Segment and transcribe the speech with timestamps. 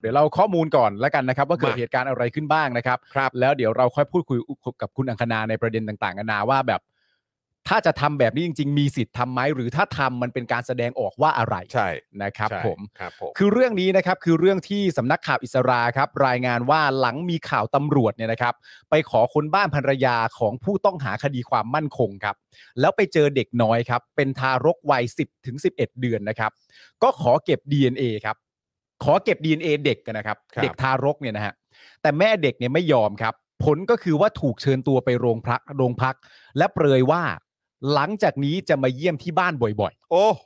[0.00, 4.38] เดี๋ยวเราข้อมูลก่อนแล้วกันนะครับ ว่าเกิดมาเหตุการณ์อะไรขึ้นบ้างนะครับ ครับแล้วเดี๋ยวเราค่อยพูดคุย
[4.82, 6.82] กับคุณอังคณาในประเด็นต่างๆกันานาว่าแบบ
[7.68, 11.88] ถ้าจะทำแบบนี้จริง ๆ มีสิทธิ์ทำไหมหรือถ้าทำมันเป็นการแสดงออกว่าอะไรใช่
[12.22, 18.54] นะครับใช่ผม ครับผม คือเรื่องนี้นะครับคือเรื่องที่สำนักข่าวอิสราครับรายงานว่าหลังมีข่าวตำรวจเนี่ยนะครับ
[18.90, 22.36] ไปขอค้นบ้านภรรยาของผู้ต้องหาคดีความมั่นคงครับ
[22.80, 26.50] แล้วไปเจอเด็กน้อยครับ เป็นทารกวัย 10ถึง11 เดือนนะครับ
[27.02, 28.36] ก็ขอเก็บ DNA ครับ
[29.04, 31.54] ขอเก็บ DNA เด็กกันนะครับ ครับ เด็กทารกเนี่ยนะฮะ
[32.02, 33.34] แต่แม่เด็กเนี่ยไม่ยอมครับ
[33.64, 36.14] ผลก็คือว่าถูกเชิญตัวไปโรงพักโรงพัก
[36.58, 37.22] และเปรยว่า
[37.94, 40.44] หลังจากนี้จะมาเยี่ยมที่บ้านบ่อยโอ้โห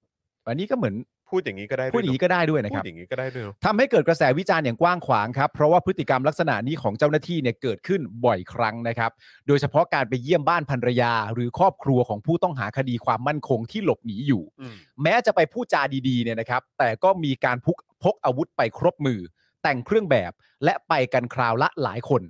[0.00, 0.94] ๆ อันนี้ก็เหมือน
[1.30, 9.10] พูดอย่างนี้ก็ได้พูดอย่างนี้ก็ได้ด้วยนะพูคดรับอย่างนี้ก็ได้ด้วยเนอะทำให้เกิดกระแสวิจารณ์อย่างกว้างขวางครับ เพราะว่าพฤติกรรมลักษณะนี้ของเจ้าหน้าที่เนี่ยเกิดขึ้นบ่อยครั้งนะครับ
[9.46, 19.20] โดยเฉพาะการไปเยี่ยมบ้านภรรยา หรือครอบครัวของผู้ต้องหาคดีความมั่นคงที่หลบหนีอยู่ อืมแม้จะไปพูดจาดีๆเนี่ยนะครับ แต่ก็มีการพก พกอาวุธไปครบมือ
[19.62, 20.32] แต่งเครื่องแบบ
[20.64, 22.22] และไปกันคราวละหลายคน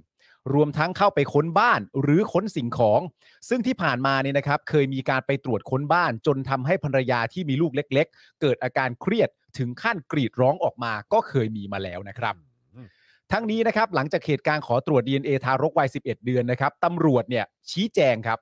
[0.54, 3.00] รวมทั้งเข้าไปค้นบ้านหรือค้นสิ่งของ
[3.48, 12.34] ซึ่งที่ผ่านมาเนี่ยนะครับ เคยมีการไปตรวจค้นบ้าน จนทำให้ภรรยาที่มีลูกเล็ก ๆ เกิดอาการเครียดถึงขั้นกรีดร้องออกมาก็เคยมีมาแล้วนะครับ
[12.74, 12.88] อืม
[13.32, 18.38] ทั้งนี้นะครับหลังจากเหตุการณ์ขอตรวจ DNA ทารกวัย 11 เดือนนะครับตำรวจเนี่ยชี้แจงครับ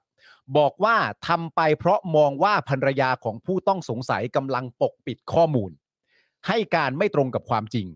[0.59, 0.97] บอกว่า
[1.29, 5.71] ทำไปเพราะมองว่าภรรยาของผู้ต้องสงสัยกำลังปกปิดข้อมูล
[6.49, 7.87] ให้การไม่ตรงกับความจริง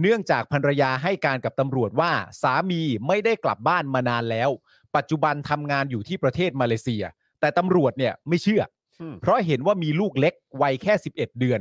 [0.00, 4.50] เนื่องจากภรรยาให้การกับตำรวจว่าสามีไม่ได้กลับบ้านมานานแล้ว
[4.96, 7.04] ปัจจุบันทำงานอยู่ที่ประเทศมาเลเซีย
[7.40, 8.62] แต่ตำรวจเนี่ยไม่เชื่อ
[9.00, 11.60] อืมเพราะเห็นว่ามีลูกเล็กวัยแค่ 11 เดือน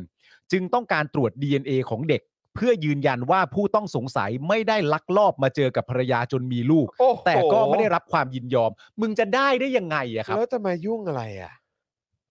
[0.52, 2.22] จึงต้องการตรวจ DNA ของเด็ก
[2.56, 11.54] เพื่อยืนยันว่าผู้ต้องสงสัยไม่ได้ลักลอบมาเจอกับภรรยาจนมีลูก โอ้โห แต่ก็ไม่ได้รับความยินยอม มึงจะได้ได้ยังไงอะครับ แล้วจะมายุ่งอะไรอะ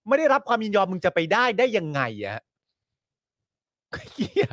[0.08, 2.40] ไม่ได้รับความยินยอมมึงจะไปได้ได้ยังไงอะ
[4.12, 4.48] เหี้ย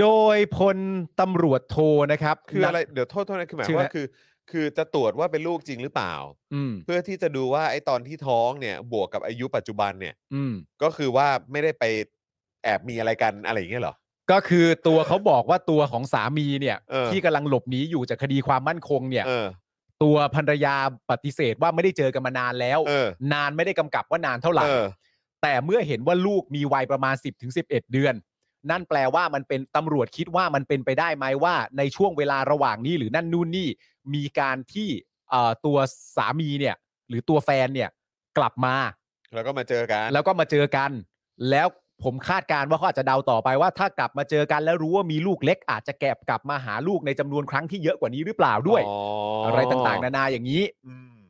[0.00, 0.78] โดยพล
[1.20, 1.76] ตำรวจโท
[2.12, 4.06] นะครับคืออะไรเดี๋ยวโทษโทษนะคือหมายชื่อว่าฮะคือ
[4.50, 6.14] คือจะตรวจว่าเป็นลูกจริงหรือเปล่า
[6.54, 10.52] อืม เพื่อที่จะดูว่าไอ้ตอนที่ท้องเนี่ย บวกกับอายุปัจจุบันเนี่ย อืม
[10.82, 11.84] ก็คือว่าไม่ได้ไป
[12.64, 13.94] แอบมีอะไรกันอะไรอย่างเงี้ยเหรอ
[14.32, 19.46] ก็คือตัวเขาบอกว่าตัวของสามีเนี่ย เออ ที่กำลังหลบหนีอยู่จากคดีความมั่นคงเนี่ย เออ
[20.02, 20.76] ตัวภรรยา
[21.10, 24.86] ปฏิเสธว่าไม่ได้เจอกันมานานแล้ว เออนานไม่ได้กำกับว่านานเท่าไหร่ เออ
[25.42, 28.14] แต่เมื่อเห็นว่าลูกมีวัยประมาณ 10ถึง11 เดือน
[28.70, 33.68] นั่นแปลว่ามันเป็นตำรวจคิดว่ามันเป็นไปได้ไหมว่า ในช่วงเวลาระหว่างนี้หรือนั่นนู่นนี่
[34.14, 34.88] มีการที่
[35.30, 35.78] เอ่อตัว
[36.16, 36.76] สามีเนี่ย
[37.08, 37.88] หรือตัวแฟนเนี่ย
[38.38, 38.76] กลับมา
[39.34, 40.90] แล้วก็มาเจอกัน แล้วก็มาเจอกัน
[41.50, 41.66] แล้ว
[42.02, 48.96] ผมคาดการณ์ว่าเขาอาจจะเดาต่อไปว่าถ้ากลับมาเจอกันแล้วรู้ว่ามีลูกเล็ก อาจจะแกบกลับมาหาลูกในจำนวนครั้งที่เยอะกว่านี้หรือเปล่าด้วยอ๋อ
[49.42, 51.20] ออะไรต่างๆ นานาอย่างนี้อืม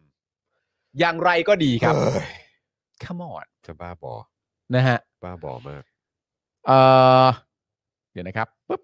[0.98, 2.41] อย่างไรก็ดีครับเอ้ย
[3.04, 4.14] come on จะบ้าบอ
[4.74, 5.82] นะฮะบ้าบอมาก
[6.66, 6.78] เอ่
[7.26, 7.28] อ
[8.12, 8.82] เดี๋ยวนะครับปุ๊บ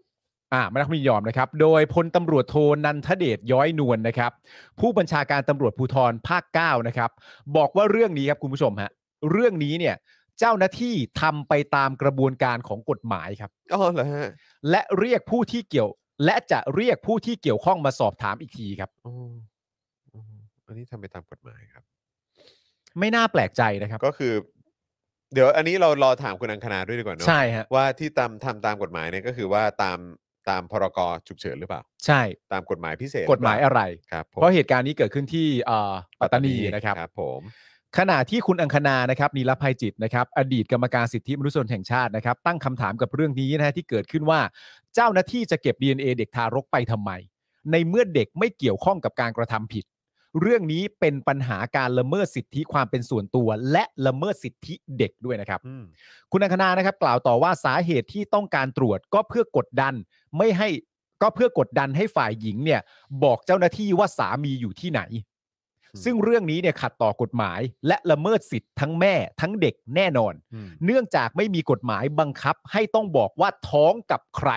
[0.52, 4.32] อ่าไม่ต้องมียอมนะครับ โดยพลตำรวจโทนันทเดชย้อยนวลนะครับ
[4.80, 7.10] ผู้บัญชาการตำรวจภูธรภาค 9 นะครับ
[7.56, 8.90] บอกว่าเรื่องนี้ครับคุณผู้ชมฮะ
[9.30, 9.94] เรื่องนี้เนี่ย
[10.38, 14.30] เจ้าหน้าที่ทำไปตามกระบวนการของกฎหมายครับ อ๋อเหรอฮะ
[14.70, 15.88] และเรียกผู้ที่เกี่ยว
[16.24, 19.14] และจะเรียกผู้ที่เกี่ยวข้องมาสอบถามอีกทีครับอ๋อ
[20.12, 20.20] อ๋อ
[20.66, 21.84] อันนี้ทำไปตามกฎหมายครับ
[23.00, 24.32] ไม่น่าแปลกใจนะครับ ก็คือ
[25.34, 29.98] เดี๋ยวอันนี้เรารอถามคุณอังคณาด้วยดีกว่าเนอะใช่ฮะว่าที่ตามทำตามกฎหมายเนี่ยก็คือว่าตาม
[30.48, 30.98] ตามพรก
[31.28, 32.20] ฉุกเฉินหรือเปล่า ใช่
[32.52, 33.80] ตามกฎหมายพิเศษกฎหมายอะไร
[34.12, 37.40] ครับผมเพราะเหตุการณ์นี้เกิดขึ้นที่เอ่อปัตตานีนะครับ ครับ ผม
[37.98, 44.40] ขณะที่คุณอังคณานะครับนีรภัยจิตนะครับ อดีตกรรมการสิทธิมนุษยชนแห่งชาตินะครับ ตั้งคำถามกับเรื่องนี้นะฮะที่เกิดขึ้นว่า
[44.94, 47.10] เจ้าหน้าที่จะเก็บ DNA เด็กทารกไปทำไม
[47.72, 49.84] ในเมื่อเด็กไม่เกี่ยวข้องกับการกระทำผิด
[50.40, 55.84] เรื่องนี้เป็นปัญหาการละเมิดสิทธิความเป็นส่วนตัว และละเมิดสิทธิเด็กด้วยนะครับอืม
[56.32, 59.94] คุณอังคณานะครับ กล่าวต่อว่าสาเหตุที่ต้องการตรวจก็เพื่อกดดัน
[60.38, 60.68] ไม่ให้
[61.22, 62.80] ก็เพื่อกดดันให้ฝ่ายหญิงเนี่ย
[63.24, 65.02] บอกเจ้าหน้าที่ว่าสามีอยู่ที่ไหน
[65.94, 74.50] อืมซึ่งเรื่องนี้เนี่ยขัดต่อกฎหมาย และละเมิดสิทธิ์ทั้งแม่ทั้งเด็กแน่นอนอืมเนื่องจากไม่มีกฎหมายบังคับให้ต้องบอกว่าท้องกับใคร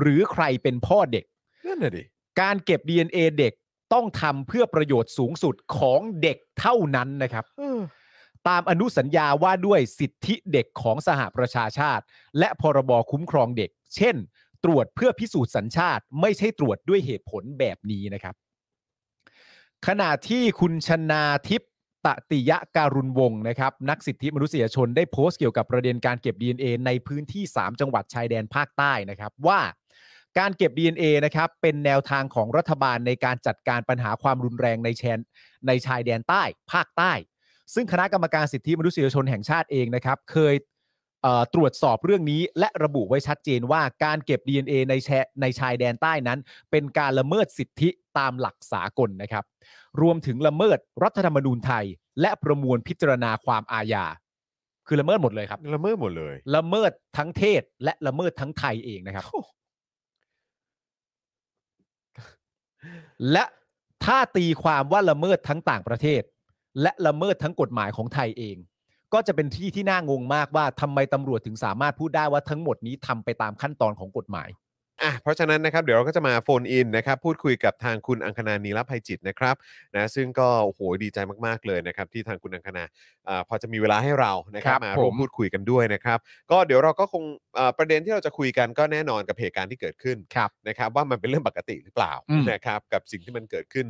[0.00, 1.24] หรือใครเป็นพ่อเด็ก
[1.66, 2.02] นั่นน่ะดิ
[2.40, 3.52] การเก็บ DNA เด็ก
[3.92, 7.80] ต้องทำเพื่อประโยชน์สูงสุดของเด็กเท่านั้นนะครับเออ
[8.48, 12.04] ตามอนุสัญญาว่าด้วยสิทธิเด็กของสหประชาชาติ
[12.38, 14.16] และพรบคุ้มครองเด็ก เช่น
[14.64, 18.34] ตรวจเพื่อพิสูจน์สัญชาติ ไม่ใช่ตรวจด้วยเหตุผลแบบนี้นะครับ
[19.86, 21.70] ขณะที่คุณชนาทิพย์
[22.06, 29.60] ตติยะการุณวงศ์นะครับ นักสิทธิมนุษยชนได้โพสต์เกี่ยวกับประเด็นการเก็บ DNA ในพื้นที่ 3 จังหวัดชายแดนภาคใต้นะครับว่า
[30.38, 35.18] การเก็บ DNA นะครับเป็นแนวทางของรัฐบาลในการจัดการปัญหาความรุนแรงในแชน
[35.66, 36.42] ในชายแดนใต้
[36.72, 37.12] ภาคใต้
[37.74, 40.54] ซึ่งคณะกรรมการสิทธิมนุษยชนแห่งชาติเองนะครับ เคย
[41.22, 45.10] เอ่อตรวจสอบเรื่องนี้และระบุไว้ชัดเจนว่าการเก็บ DNA ในแช
[45.40, 46.38] ในชายแดนใต้นั้น
[46.70, 49.44] เป็นการละเมิดสิทธิตามหลักสากลนะครับ
[50.02, 51.84] รวมถึงละเมิดรัฐธรรมนูญไทย
[52.20, 54.06] และประมวลพิจารณาความอาญา
[54.86, 59.24] คือละเมิดหมดเลยครับ ละเมิดหมดเลย ละเมิดทั้งเทศและละเมิดทั้งไทยเองนะครับ
[63.32, 63.44] และ
[64.04, 66.22] ถ้าตีความว่าละเมิดทั้งต่างประเทศ
[66.82, 68.56] และละเมิดทั้งกฎหมายของไทยเอง
[69.12, 74.48] ก็จะเป็นที่ที่น่างงมากว่าทำไมตำรวจถึงสามารถพูดได้ว่าทั้งหมดนี้ทำไปตามขั้นตอนของกฎหมาย
[75.02, 79.56] อะเพราะฉะนั้นนะครับเดี๋ยวเราก็จะมาโฟนอินนะครับพูดคุยกับทางคุณอังคณานีรภัยจิตนะครับ
[79.94, 82.84] นะซึ่งก็โอ้โหดีใจมากๆเลยนะครับที่ทางคุณอังคณา
[83.28, 86.18] อ่าพอจะมีเวลาให้เรานะครับครับมาร่วมผม พูดคุยกันด้วยนะครับ
[86.50, 87.24] ก็เดี๋ยวเราก็คง
[87.58, 93.86] อ่าประเด็นที่เราจะคุยกันก็แน่นอนกับเหตุการณ์ที่เกิดขึ้นครับ นะครับว่ามันเป็นเรื่องปกติหรือเปล่าอืมนะครับกับสิ่งที่มันเกิดขึ้น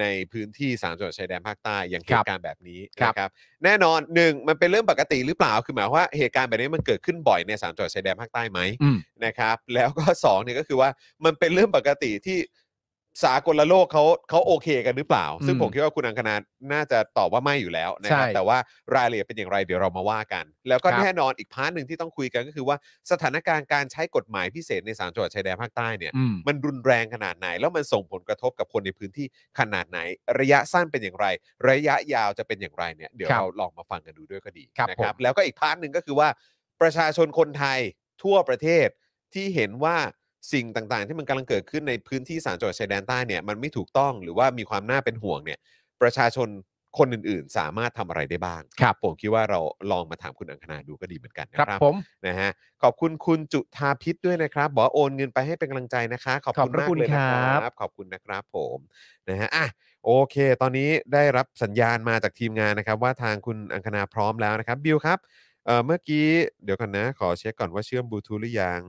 [0.00, 3.30] ในพื้นที่สามจังหวัดชายแดนภาคใต้อย่างเหครับตุการณ์แบบนี้ครับ นะครับ
[3.64, 10.90] แน่นอนหนึ่งมันเป็นเรื่องปกติหรือเปล่าคือหมายความว่าเหตุการณ์แบบนี้มันเกิดขึ้นบ่อยในสามจังหวัดชายแดนภาคใต้ไหมอืม นะครับแล้วก็สองเนี่ยก็คือว่า
[11.24, 12.38] มันเป็นเรื่องปกติที่
[13.24, 16.34] สากลโลกเขาเขาโอเคกันหรือเปล่า ซึ่งอืมผมคิดว่าคุณอังคณา
[16.72, 18.58] น่าจะตอบว่าไม่อยู่แล้วนะครับ ใช่แต่ว่า
[18.94, 22.76] รายละเอียดเป็นอย่างไรเดี๋ยวเรามาว่ากัน แล้วก็ครับ แน่นอนอีกพาร์ทหนึ่งที่ต้องคุยกันก็คือว่า
[23.10, 29.26] สถานการณ์การใช้กฎหมายพิเศษในสามจังหวัดชายแดนภาคใต้เนี่ย อืม มันรุนแรงขนาดไหน แล้วมันส่งผลกระทบกับคนในพื้นที่
[29.58, 29.98] ขนาดไหน
[30.40, 31.26] ระยะสั้นเป็นอย่างไร
[31.68, 36.28] ระยะยาวจะเป็นอย่างไรเนี่ยเดี๋ยวครับเราลองมาฟังกันดูด้วยก็ดีครับนะครับ ผมแล้วก็อีกพาร์ทหนึ่งก็คือว่า
[36.80, 37.78] ประชาชนคนไทย
[38.22, 38.88] ทั่วประเทศ
[39.34, 39.96] ที่เห็นว่า
[40.52, 45.58] สิ่งต่างๆ ที่มันกำลังเกิดขึ้นในพื้นที่สามจังหวัดชายแดนใต้เนี่ยมันไม่ถูกต้องหรือว่ามีความน่าเป็นห่วงเนี่ย
[46.02, 46.48] ประชาชน
[46.98, 51.94] คนอื่นๆ สามารถทำอะไรได้บ้างครับ ผมคิดว่าเราลองมาถามคุณอังคณาดูก็ดีเหมือนกันนะครับครับผม
[52.26, 52.50] นะฮะ
[52.82, 58.78] ขอบคุณคุณจุธาพิษด้วยนะครับ บอกว่าโอนเงินไปให้เป็นกำลังใจนะคะ ขอบขอบคุณพระมากคุณเลยนะคครัรับบขอบคุณนะครับผม
[59.28, 59.66] นะฮะอะ
[60.04, 65.18] โอเค ตอนนี้ได้รับสัญญาณมาจากทีมงานนะครับ ว่าทางคุณอังคณาพร้อมแล้วนะครับบิวครับ
[65.66, 66.26] เอ่อเมื่อกี้
[66.64, 68.80] เดี๋ยวกันนะ ขอเช็คก่อนว่าเชื่อมบลูทูธหรือยัง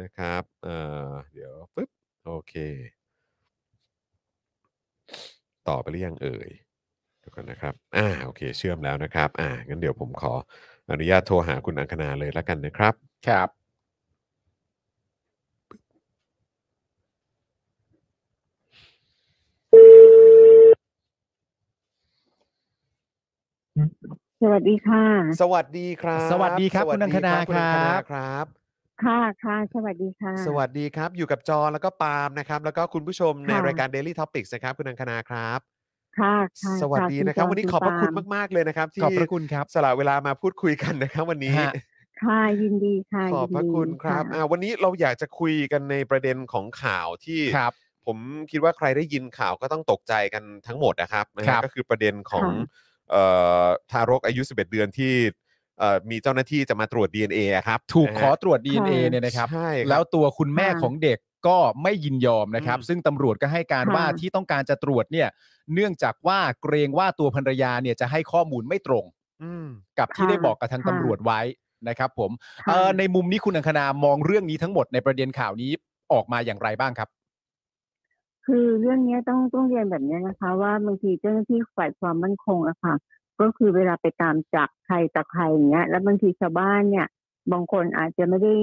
[0.00, 0.76] นะครับเอ่
[1.08, 1.90] อเดี๋ยวปึ๊บ
[2.26, 2.54] โอเค
[5.68, 6.50] ต่อไปหรือยังเอ่ย
[7.20, 10.32] เดี๋ยวก่อนนะครับอ่าโอเค เชื่อมแล้วนะครับอ่างั้นเดี๋ยวผมขอ
[10.92, 12.94] อนุญาตโทรหาคุณอังคณาเลยแล้วกันนะครับ
[13.28, 13.50] ครับ
[24.42, 25.04] สวัสดีค่ะ
[25.40, 28.46] สวัสดีครับ สวัสดีครับคุณอังคณาคุณอังคณาครับ
[29.02, 35.60] ครับค่ะค่ะสวัสดีค่ะ สวัสดีครับ อยู่กับจอแล้วก็ปาล์มนะครับ แล้วก็คุณผู้ชมในค่ะ รายการ Daily Topics นะครับ คุณอังคณาครับ
[36.18, 41.72] ค่ะค่ะสวัสดีณนะครับจวันนี้ณขอบพระคุณปาล์มาก ๆ เลยนะครับที่ขอบพระคุณครับ สละเวลามาพูดคุยกันนะครับ วันนี้ ฮะ
[42.20, 47.72] ค่ะยินดีค่ะขอบพระยินดีคุณครับะอ่าวันนี้เราอยากจะคุยกันในประเด็นของข่าวที่ ครับ
[48.06, 48.18] ผม
[48.50, 53.22] คิดว่าใครได้ยินข่าวก็ต้องตกใจกันทั้งหมดนะครับนะฮะครับ ก็คือประเด็นของค่ะเอ่
[53.64, 55.14] อทารกอายุ 11 เดือนที่
[55.78, 65.28] เอ่อมีเจ้าหน้าที่จะมาตรวจ DNA อะครับถูกนะขฮะอตรวจ DNA ค่ะเนี่ยนะครับ ใช่ครับแล้วตัวคุณแม่ค่ะของเด็กก็ไม่ยินยอมนะครับ อืม ซึ่งตำรวจก็ให้การค่ะว่าที่ต้องการจะตรวจเนี่ย
[65.74, 69.04] เนื่องจากว่าเกรงว่าตัวภรรยาเนี่ยจะให้ข้อมูลไม่ตรง
[69.40, 69.64] อืม
[69.98, 71.40] กับที่ค่ะได้บอกกับทางค่ะ ตำรวจไว้
[71.88, 72.30] นะครับ ผม
[72.60, 75.70] ค่ะเอ่อในมุมนี้คุณอังคณามองเรื่องนี้ทั้งหมดในประเด็นข่าวนี้
[76.12, 77.08] ออกมาอย่างไรบ้างครับ
[78.46, 82.94] คือเรื่องเนี้ยต้องต้องเรียนแบบเนี้ยนะคะ ว่าบางทีเจ้าหน้าที่ฝ่ายความมั่นคงอะค่ะ
[83.40, 87.06] ก็คือเวลาไปตามจับใครต่อใครอย่างเงี้ย แล้วบางทีชาวบ้านเนี่ย
[87.52, 88.54] บางคนอาจจะไม่ได้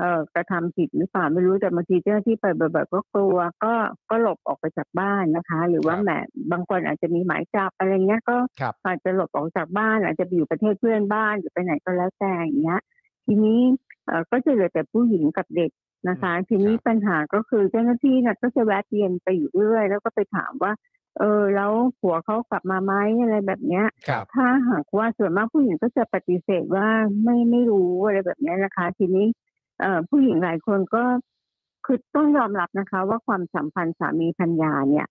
[0.00, 3.74] เอ่อกระทำผิดหรือเปล่าไม่รู้แต่บางทีเจ้าหน้าที่ไปบ่อยๆก็กลัวก็
[4.10, 6.12] ก็หลบออกไปจากบ้านนะคะ หรือว่าครับแหม
[6.52, 12.80] บางคนอาจจะมีหมายจับอะไรเงี้ยก็ครับอาจจะหลบออกจากบ้าน อาจจะไปอยู่ประเทศเพื่อนบ้านหรือไปไหนก็แล้วแต่อย่างเงี้ย
[13.26, 13.60] ทีนี้
[14.06, 15.70] เอ่อก็จะเหลือแต่ผู้หญิงกับเด็ก
[16.08, 20.72] นะคะ ทีนี้ปัญหาก็คือเจ้าหน้าที่น่ะก็จะแวะเวียนไปอยู่เรื่อยแล้วก็ไปถามว่า
[21.18, 26.88] เออแล้วผัวเขากลับมาไหมอะไรแบบเนี้ย ครับ ถ้าหากว่าส่วนมากผู้หญิงก็จะปฏิเสธว่า
[27.22, 29.26] ไม่ไม่รู้อะไรแบบเนี้ยนะคะ ทีนี้
[29.80, 31.04] เอ่อผู้หญิงหลายคนก็
[31.86, 35.06] คือต้องยอมรับนะคะ ว่าความสัมพันธ์สามีภรรยาเนี่ย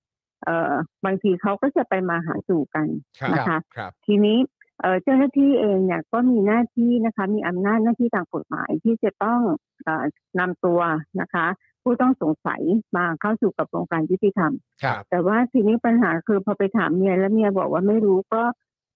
[0.46, 0.74] เอ่อ
[1.06, 2.88] บางทีเขาก็จะไปมาหาสู่กัน
[3.20, 4.38] ครับนะคะ ครับ ทีนี้
[4.82, 9.42] เอ่อเจ้าหน้าที่เองเนี่ยก็มีหน้าที่นะคะ มีอำนาจหน้าที่ตามกฎหมายที่จะต้อง
[9.84, 10.06] เออ
[10.40, 10.80] นำตัว
[11.22, 11.48] นะคะ
[11.88, 12.62] ผู้ต้องสงสัย
[12.98, 14.52] มาเข้าสู่กระบวนการยุติธรรม
[14.84, 18.44] ครับแต่ว่าทีนี้ปัญหาคือพอไปถามเมียแล้วเมียบอกว่าไม่รู้ก็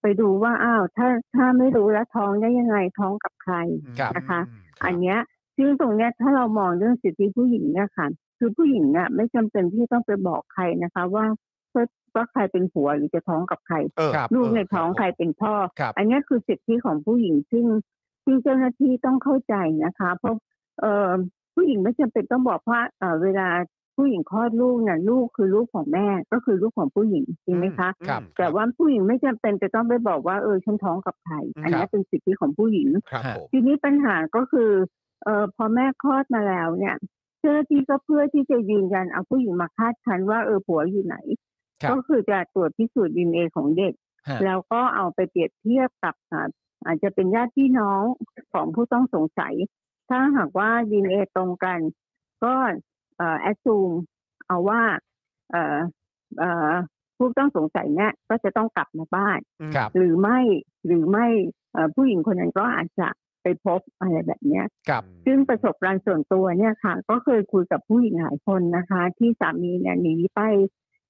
[0.02, 3.56] ไปดูว่าอ้าวถ้าถ้าไม่รู้แล้วท้องได้ยังไงท้องกับใคร
[4.00, 5.18] ครับนะคะอืมอันเนี้ย
[5.58, 8.08] ซึ่งตรงเนี้ยถ้าเรามองเรื่องสิทธิผู้หญิงเนี่ยค่ะ
[8.40, 11.26] คือผู้หญิงเนี่ยไม่จำเป็นที่ต้องไปบอกใครนะคะว่า
[11.76, 17.66] ว่าว่าใครเป็นผัวหรือจะท้องกับใครเออครับลูกเในท้องใครเป็นพ่อครับอันเนี้ยคือสิทธิของผู้หญิงซึ่ง
[18.26, 19.56] ซึ่งเจ้าหน้าที่ต้องเข้าใจ
[19.86, 20.36] นะคะ เพราะ
[20.82, 21.12] เอ่อ
[21.56, 23.50] ผู้หญิงไม่จำเป็นต้องบอกว่าเอ่อเวลา
[23.98, 34.72] ผู้หญิงคลอดลูกเนี่ยลูกคือลูกของแม่ก็คือลูกของผู้หญิงจริงไหมคะครับแต่ว่าผู้หญิงไม่จำเป็นจะต้องไปบอกว่าเออฉันท้องกับใครอันนี้เป็นสิทธิของผู้หญิงครับผมทีนี้ปัญหาก็คือ
[35.24, 36.96] เอ่อพอแม่คลอดมาแล้วเนี่ย
[37.40, 41.18] เจ้าหน้าที่ก็เพื่อที่จะยืนยันเอาผู้หญิงมาคาดคันว่าเออผัวอยู่ไหน
[41.82, 43.94] ครับก็คือจะตรวจพิสูจน์ดีเอของเด็ก
[44.28, 46.48] ฮะแล้วก็เอาไปเปรียบเทียบกับอ่า
[46.86, 48.04] อาจจะเป็นญาติพี่น้อง
[48.54, 49.54] ของผู้ต้องสงสัย
[50.12, 51.80] ถ้าหากว่าดีเอตรงกัน
[52.44, 52.54] ก็
[53.18, 53.92] เอ่อแอดซูม
[54.48, 54.82] เอาว่า
[55.52, 55.78] เอ่อ
[56.40, 56.72] เอ่อ
[57.18, 59.40] ผู้ต้องสงสัยเนี่ยก็จะต้องกลับมาบ้าน
[59.76, 60.40] ครับหรือไม่
[60.86, 61.28] หรือไม่
[61.74, 63.08] เอ่อผู้หญิงคนนั้นก็อาจจะ
[63.42, 70.42] ไปพบอะไรแบบเนี้ยครับซึ่งประสบการณ์ส่วนตัวเนี่ยค่ะ ก็เคยคุยกับผู้หญิงหลายคนนะคะ ที่สามีเนี่ยหนีไป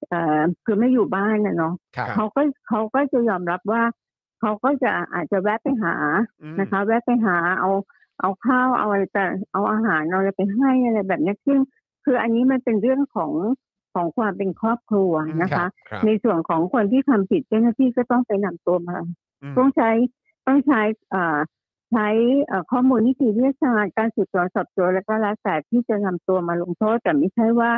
[0.08, 3.82] เอ่อคือไม่อยู่บ้านนะเนาะครับเขาก็เขาก็จะยอมรับว่า
[4.40, 5.94] เขาก็จะอาจจะแวะไปหา
[6.42, 7.70] อืมนะคะ แวะไปหาเอา
[8.20, 11.58] เอาข้าวเอาอะไรแต่เอาอาหารเอาอะไรไปให้อะไรแบบเนี้ยซึ่ง
[12.04, 13.32] คืออันนี้มันเป็นเรื่องของ
[13.94, 18.98] ของความเป็นครอบครัวนะคะครับในส่วนของคนที่ทำผิดเจ้าหน้าที่ก็ต้องไปนำตัวมา
[19.42, 19.90] อืมต้องใช้
[20.46, 21.38] ต้องใช้เอ่อ
[21.90, 22.08] ใช้
[22.46, 27.70] เอ่อข้อมูลนิติวิทยาศาสตร์การสืบสวนสอบสวนแล้วก็แล้วแต่ที่จะนำตัวมาลงโทษแต่ไม่ใช่ว่า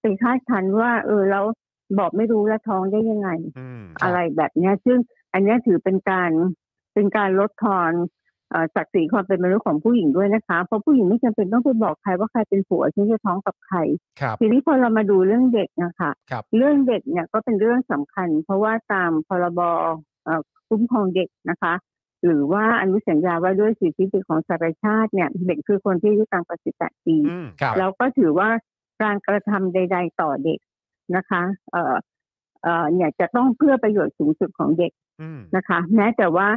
[0.00, 1.44] เป็นคาดคันว่า เออแล้ว
[1.98, 4.98] บอกไม่รู้และท้องได้ยังไงอืมครับอะไรแบบเนี้ย ซึ่ง
[5.32, 6.30] อันเนี้ยถือเป็นการ
[6.94, 8.08] เป็นการลดทอนเอ่อ
[8.74, 13.78] ศักดิ์ศรีความเป็นมนุษย์ของผู้หญิงด้วยนะคะ เพราะผู้หญิงไม่จำเป็นต้องไปบอกใครว่าใครเป็นผัวฉันจะท้องกับใคร
[14.20, 19.60] ครับทีนี้พอเรามาดูเรื่องเด็กนะคะครับเรื่องเด็กเนี่ยก็เป็นเรื่องสำคัญ เพราะว่าตามพรบ
[20.24, 21.74] เอ่อคุ้มครองเด็กนะคะ
[22.24, 28.48] หรือว่าอนุสัญญาว่าด้วยสิทธิเด็กของสหประชาติเนี่ยเด็กคือคนที่อายุต่ำกว่า18ปีอืมครับแล้วก็ถือว่า
[29.02, 30.58] การกระทำใด ๆ ต่อเด็ก
[31.16, 31.42] นะคะ
[31.72, 31.94] เอ่อ
[32.62, 34.92] เอ่อเนี่ยจะต้องเพื่อประโยชน์สูงสุดของเด็ก
[35.22, 36.48] อืมนะคะ แม้แต่ว่า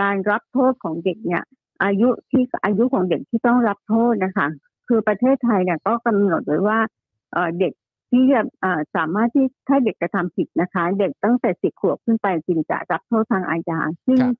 [0.00, 1.42] การรับโทษของเด็กเนี่ย
[1.84, 4.48] อายุที่อายุของเด็กที่ต้องรับโทษนะคะ
[4.88, 6.78] คือประเทศไทยเนี่ยก็กำหนดไว้ว่า
[7.32, 7.72] เอ่อเด็ก
[8.10, 14.34] ที่จะเอ่อสามารถที่ถ้าเด็กกระทำผิดนะคะ เด็กตั้งแต่สิบขวบขึ้นไปจึงจะรับโทษทางอาญาซึ่งครับ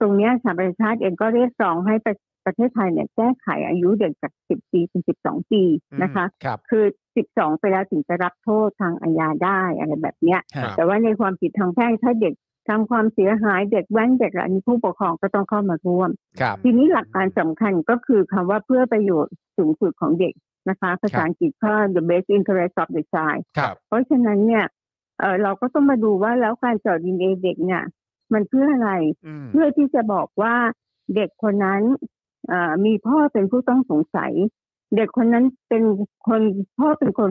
[0.00, 2.14] ตรงเนี้ยสหประชาชาติเองก็เรียกร้องให้ประ
[2.46, 5.62] ประเทศไทยเนี่ยแก้ไขอายุเด็กจาก10ปีเป็น12ปี
[6.02, 6.84] นะคะครับคือ
[7.22, 12.34] 12ไปแล้วถึงจะรับโทษทางอาญาได้อะไรแบบเนี้ยฮะแต่ว่าในความผิดทางแพ่งถ้าเด็ก
[12.70, 16.10] ทำความเสียหายเด็กแว้นเด็กอะไรอันนี้ผู้ปกครองก็ต้องเข้ามาร่วม
[16.40, 20.34] ครับทีนี้หลักการสำคัญก็คือคำว่าเพื่อประโยชน์สูงสุดของเด็ก
[20.68, 24.64] นะคะภาษาอังกฤษก็ the best interest of the child ครับเพราะฉะนั้นเนี่ย
[25.18, 27.82] เออเราก็ต้องมาดูว่าแล้วการเจาะดีเอเด็กเนี่ย
[28.32, 28.92] มันเพื่ออะไร
[29.26, 30.54] อืมเพื่อที่จะบอกว่า
[31.16, 31.82] เด็กคนนั้น
[32.48, 34.32] เอ่อมีพ่อเป็นผู้ต้องสงสัย
[34.96, 35.82] เด็กคนนั้นเป็น
[36.28, 36.40] คน
[36.78, 37.30] พ่อเป็นคน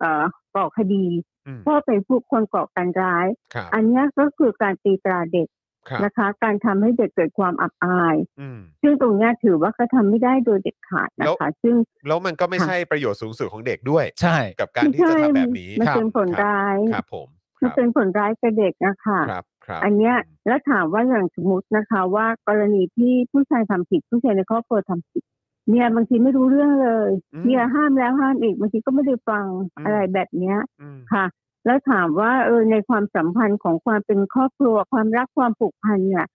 [0.00, 0.24] เอ่อ
[0.56, 1.04] ก่อคดี
[1.46, 5.48] อืมพ่อเป็นผู้คนก่อการร้ายครับอันเนี้ยก็คือการตีตราเด็ก
[5.88, 11.74] ครับนะคะ การทำให้เด็กเกิดความอับอายอืมซึ่งตรงเนี้ยถือว่าก็ทำไม่ได้โดยเด็ดขาดนะคะ ซึ่ง
[12.06, 17.28] แล้วมันก็ไม่ค่ะใช่ประโยชน์สูงสุดของเด็กด้วย ใช่ กับการที่จะทำแบบนี้มันครับเป็นผลร้ายครับผม
[17.58, 20.16] คมันรับเป็นผลร้ายกับเด็กนะคะครับครับอันเนี้ย
[20.46, 25.22] แล้วถามว่าอย่างสมมตินะคะ ว่ากรณีที่ผู้ชายทำผิดผู้ชายในครอบครัวทำผิด
[25.70, 29.46] เนี่ยบางทีไม่รู้เรื่องเลยอืมเนี่ยห้ามแล้วห้ามอีกบางทีก็ไม่ได้ฟัง
[29.76, 31.24] อืมอะไรแบบเนี้ยอืมค่ะ
[31.66, 36.26] แล้วถามว่าเออในความสัมพันธ์ของความเป็นครอบครัวความรักความผูกพันเนี่ย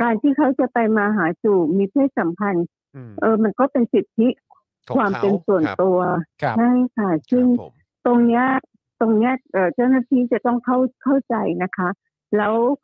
[0.00, 4.28] การที่เขาจะไปมาหาสู่มีเพศสัมพันธ์อืมเออ มันก็เป็นสิทธิ
[4.88, 5.98] ของความขเป็นส่วนครับตัว
[6.42, 7.72] ครับใช่ค่ะคซึ่งรับผม
[8.06, 8.44] ตรงเนี้ย
[9.00, 11.88] ตรงเนี้ยเอ่อเจ้าหน้าที่จะต้องเข้าเข้าใจนะคะ
[12.36, 12.76] แล้วเอ่อ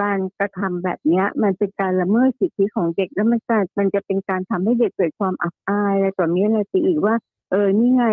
[0.00, 7.14] การกระทำแบบเนี้ยมันเป็นการละเมิดสิทธิของเด็กแล้วมันจะมันจะเป็นการทำให้เด็กเกิดความอับอายอะไรต่อมีอะไรไปอีกว่า
[7.50, 8.06] เออนี่ไง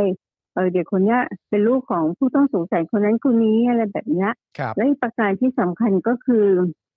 [0.53, 6.45] เออเด็กคนเนี้ยเป็นลูกของผู้ต้องสงสัยคนนั้นคนนี้อะไรแบบเนี้ยครับและอีกประการที่สำคัญก็คือ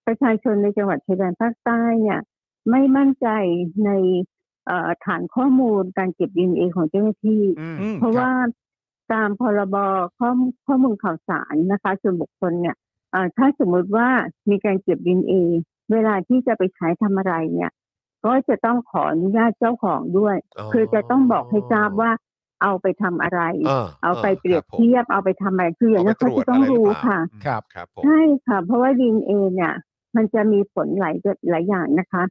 [0.06, 2.20] ประชาชนในจังหวัดชายแดนภาคใต้เนี่ย
[2.70, 3.28] ไม่มั่นใจ
[3.86, 3.90] ใน
[4.66, 8.30] เอ่อฐานข้อมูลการเก็บดีเอของเจ้าหน้าที่อืมอืมเพราะคบว่า
[9.12, 9.76] ตามพรบ
[10.18, 12.79] ข้อมข้อมูลข่าวสารนะคะส่วนบุคคลเนี่ยเอ่อ
[13.36, 14.08] ถ้าสมมุติว่า
[14.50, 15.32] มีการเก็บดีเอ
[15.92, 17.72] เวลาที่จะไปใช้ทำอะไรเนี่ย
[18.24, 20.36] ก็จะต้องขออนุญาตเจ้าของด้วย
[20.72, 22.10] คือจะต้องบอกให้ทราบว่า
[22.62, 23.40] เอาไปทำอะไร
[24.04, 29.72] เอาไปเปรียบเทียบ เอาไปทำอะไร คืออย่างนั้นเขาจะต้องรู้ค่ะ ครับครับผมใช่ค่ะ เพราะว่าดีเอเนี่ย
[30.16, 31.14] มันจะมีผลหลาย
[31.50, 32.22] หลายอย่างนะคะ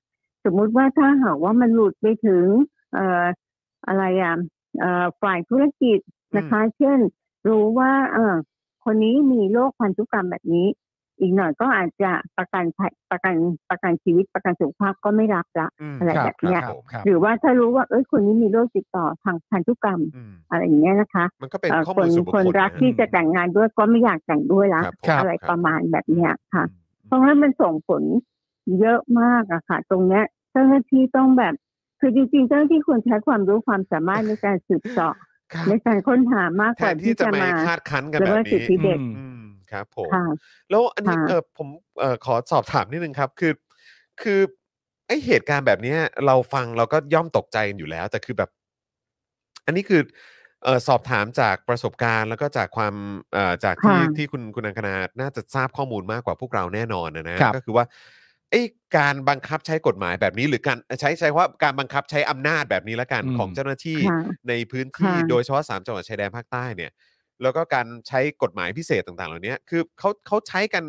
[0.45, 2.45] สมมุติว่าถ้าหากว่ามันหลุดไปถึง
[2.93, 3.24] เอ่อ
[3.88, 4.36] อะไรอะ
[4.79, 6.00] เอ่อฝ่ายธุรกิจ
[6.38, 7.00] นะคะ เช่น
[7.50, 8.36] รู้ว่าเออ
[8.91, 10.67] คนนี้มีโรคพันธุกรรมแบบนี้
[11.19, 13.36] อีกหน่อยก็อาจจะประกันภัยประกัน
[13.69, 28.03] ประกันชีวิตประกันสุขภาพก็ไม่รับละมอะไรครับแบบเนี้ยครับครับหรือว่าถ้ารู้ว่าเอ้ยคนนี้มีโรคติดต่อทางพันธุกรรมอืมอะไรอย่างเงี้ยนะคะมันก็เป็นเอ่อข้อคมูลนส่วนบุคคคนลรักนะที่จะแต่งงานด้วยก็ไม่อยากแต่งด้วยละครับผมอะไรคบประมาณแบบเนี้ยค่ะอืมเพราะว่ามันส่งผล
[28.79, 31.53] เยอะมากอะค่ะ ตรงเนี้ยเจ้าหน้าที่ต้องแบบ
[32.00, 35.28] คือจริงๆเจ้าหน้าที่ควรใช้ความรู้ความสามารถในการสืบเสาะครับ
[35.70, 39.41] ในการค้นหามากแทกว่านที่ที่จะจะมามาคาดคั้นกันละแบเมิบดสิทนี้ธิเด็กอือืม
[39.72, 40.25] ครับผม ค่ะ
[40.70, 41.68] แล้วอันนี้ค่ะ เออผม
[42.00, 43.53] เออขอสอบถามนิดนึงครับคือ
[44.22, 44.39] คือ
[45.08, 48.50] ไอเหตุการณ์แบบเนี้ย เราฟังเราก็ย่อมตกใจกันอยู่แล้ว แต่คือแบบ
[49.65, 50.01] อันนี้คือ
[50.63, 52.94] เออสอบถามจากประสบการณ์ แล้วก็จากความ
[53.34, 57.86] เอ่อจากที่ค่ะที่คุณคุณอังคณาน่าจะทราบข้อมูลมากกว่าพวกเราแน่นอนนะนะครับ ก็คือว่า
[58.51, 58.62] ไอ้
[58.98, 64.15] การบังคับใช้กฎหมายแบบนี้ หรือการใช้ใช้ว่าการบังคับใช้อำนาจแบบนี้ละกันอืม ของเจ้าหน้าที่ค่ะ
[64.50, 66.91] ในพื้นที่ค่ะ โดยเฉพาะสามจังหวัดชายแดนภาคใต้เนี่ย
[67.41, 70.84] แล้วก็การใช้กฎหมายพิเศษต่างๆ เหล่านี้คือเขาเขาใช้กัน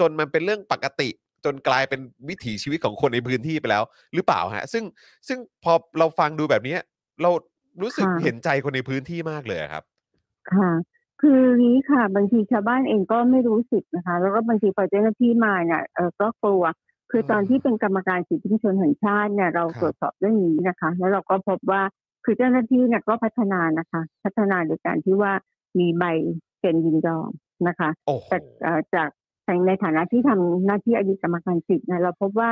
[0.00, 1.08] จนมันเป็นเรื่องปกติ
[1.44, 3.82] จนกลายเป็นวิถีชีวิตของคนในพื้นที่ไปแล้ว
[4.14, 4.84] หรือเปล่าฮะ ซึ่ง
[5.28, 6.76] ซึ่งพอเราฟังดูแบบนี้
[7.22, 7.30] เรา
[7.82, 9.84] รู้สึกค่ะ เห็นใจคนในพื้นที่มากเลยอะครับ
[10.52, 10.70] ค่ะ
[11.20, 16.64] คือนี้ค่ะ บางทีชาวบ้านเองก็ไม่รู้สิทธิ์นะคะ แล้วก็บางทีพอเจ้าหน้าที่มาเนี่ยเออก็กลัว
[17.10, 21.82] คือตอนอืมที่เป็นกรรมการสิทธิมนุษยชนแห่งชาติเนี่ยเราครับตรวจสอบเรื่องนี้นะคะ แล้วเราก็พบว่า
[22.24, 25.32] คือเจ้าหน้าที่เนี่ยก็พัฒนานะคะ พัฒนาโดยการที่ว่า
[25.78, 26.04] มีใบ
[26.58, 27.30] เซ็นยินยอม
[27.68, 29.08] นะคะโอ้โหแต่เอ่อจาก
[29.66, 32.50] ในฐานะที่ทำหน้าที่อดีตกรรมการสิทธิ์เนี่ยเราพบว่า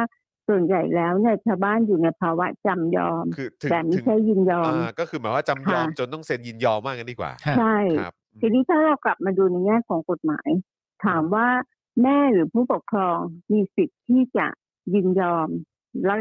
[0.49, 10.49] ส่วนใหญ่แล้วเนี่ยชาวบ้านอยู่ในภาวะจำยอมคือถึงแต่ไม่ถึงใช่ยินยอมอ่าก็คือหมายว่าจำยอมค่ะจนต้องเซ็นยินยอมมากกันดีกว่าฮะใช่ครับทีนี้ถ้าเรากลับมาดูในแง่ของกฎหมาย
[11.05, 11.47] ถามว่า
[12.02, 13.19] แม่หรือผู้ปกครอง
[13.52, 14.47] มีสิทธิ์ที่จะ
[14.95, 15.49] ยินยอม
[16.05, 16.19] แล้ว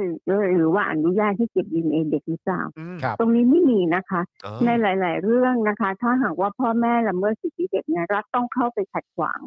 [0.58, 9.42] หรือว่าอนุญาตให้เก็บดีเอ็นเอเด็กหรือเปล่าอืมครับตรงนี้ไม่มีนะคะอ๋อในหลาย ๆ เรื่องนะคะ ถ้าหากว่าพ่อแม่ละเมิดสิทธิเด็กเนี่ยรัฐต้องเข้าไปขัดขวาง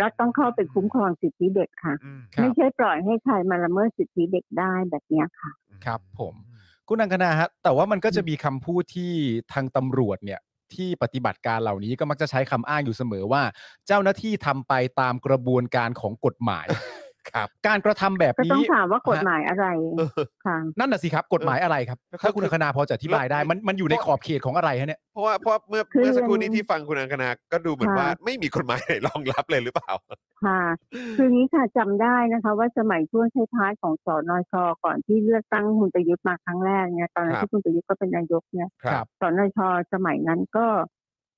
[0.00, 5.50] รัฐต้องเข้าไปคุ้มครองสิทธิเด็กค่ะอืมครับไม่ใช่ปล่อยให้ใครมาละเมิดสิทธิเด็กได้แบบเนี้ยค่ะ
[5.86, 6.34] ครับผม
[6.88, 9.12] คุณอังคณาฮะแต่ว่ามันก็จะมีคำพูดที่
[9.52, 10.40] ทางตำรวจเนี่ย
[10.76, 13.42] ที่ปฏิบัติการเหล่านี้ก็มักจะใช้คำอ้างอยู่เสมอว่า
[13.86, 16.66] เจ้าหน้าที่ทำไปตามกระบวนการของกฎหมาย
[17.34, 19.66] ครับการกระทำแบบก็ต้องนี้ถามว่ากฎหมายอะไร
[19.98, 29.92] เออค่ะนั่นน่ะสิครับกฎหมายอะไรครับเออถ้าคุณอังคณาพอจะอธิบายได้แล้วมันมันอยู่ในขอบเขตของอะไรฮะเนี่ยเพราะว่าเพราะว่าเมื่อคือเมื่อสักครู่นี้ที่ฟังคุณอังคณาก็ดูเหมือนค่ะว่าไม่มีกฎหมายไหนรองรับเลยหรือเปล่า
[30.44, 30.62] ค่ะ
[31.16, 34.52] คืออย่างนี้ค่ะจำได้นะคะ ว่าสมัยช่วงท้ายๆของสอนช
[34.84, 39.58] ก่อนที่เลือกตั้งคุณประยุทธ์มาครั้งแรกเนี่ยตอนนั้นครับที่คุณประยุทธ์ก็เป็นนายกเนี่ยครับสนช
[39.92, 40.66] สมัยนั้นก็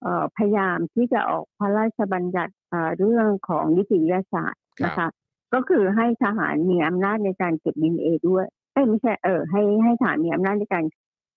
[0.03, 5.09] เอ่อพยายามที่จะออกพระราชบัญญัติเอ่อเรื่องของนิติวิทยาศาสตร์นะคะ
[5.55, 10.85] ก็คือให้ทหารมีอำนาจในการเก็บดีเอด้วยเอ้ยไม่ใช่เออให้ให้ทหารมีอำนาจในการ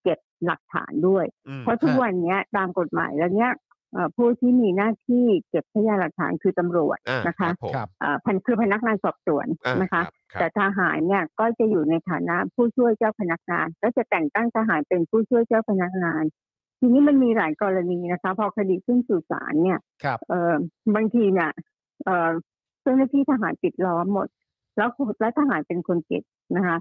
[0.03, 3.51] เก็บหลักฐานด้วยอืมเพราะทุกวันเนี้ยตามกฎหมายแล้วเนี้ย
[3.93, 16.23] เอ่อผู้ที่มีหน้าที่เก็บพยานหลักฐานคือตำรวจอ่านะคะผมครับเอ่อพันคือพนักงานสอบสวนอ่านะคะรับครับแต่ทหารเนี่ยก็จะอยู่ในฐานะผู้ช่วยเจ้าพนักงาน ก็จะแต่งตั้งทหารเป็นผู้ช่วยเจ้าพนักงาน
[16.79, 20.53] ทีนี้มันมีหลายกรณีนะคะ พอคดีขึ้นสู่ศาลเนี่ยครับเออ
[20.95, 21.49] บางทีเนี่ย
[22.83, 24.27] เออเจ้าหน้าที่ทหารปิดล้อมหมด
[24.77, 24.89] แล้ว
[25.21, 26.23] แล้วทหารเป็นคนเก็บ
[26.55, 26.77] นะคะ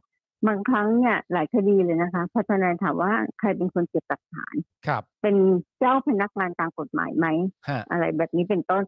[0.49, 4.55] บางครั้งเนี่ยหลายคดีเลยนะคะพอทนายถามว่าใครเป็นคนเก็บหลักฐาน
[4.87, 5.37] ครับ เป็น
[5.79, 7.27] เจ้าพนักงานตามกฎหมายไหม
[7.69, 8.83] ฮะอะไรแบบนี้เป็นต้น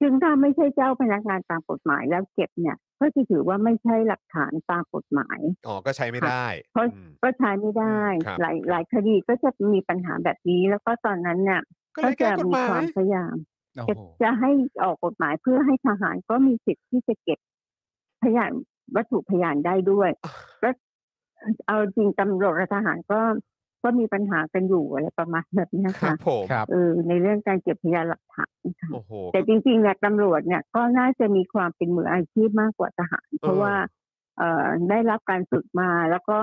[0.00, 11.62] ซึ่งถ้าไม่ใช่เจ้าพนักงานตามกฎหมายแล้วเก็บเนี่ยก็จะถือว่าไม่ใช่หลักฐานตามกฎหมายอ๋อก็ใช้ไม่ได้เพราะอืมก็ใช้ไม่ได้ครับหลายหลายคดีก็จะมีปัญหาแบบนี้ แล้วก็ตอนนั้นเนี่ย
[11.96, 13.34] ก็เลก็ยแก้จะกฎมีหมายความพยายาม
[13.74, 14.50] โอ้จะโหจะให้
[14.82, 17.38] ออกกฎหมายเพื่อให้ทหารก็มีสิทธิ์ที่จะเก็บ
[18.22, 18.50] พยาน
[18.96, 20.10] วัตถุพยานได้ด้วย
[20.62, 20.70] ก็
[21.66, 23.20] เอาจริงตำรวจกับทหารก็
[23.82, 33.74] ก็มีปัญหากันอยู่อะไรประมาณแบบเนี้ยครัค่ะบผมครับ เออในเรื่องการเก็บพยานหลักฐานค่ะ โอ้โห แต่จริงๆเนี่ยตำรวจเนี่ยก็น่าจะมีความเป็นมืออาชีพมากกว่าทหาร เพราะว่า
[34.38, 36.38] เอ่อได้รับการฝึกมาแล้วก็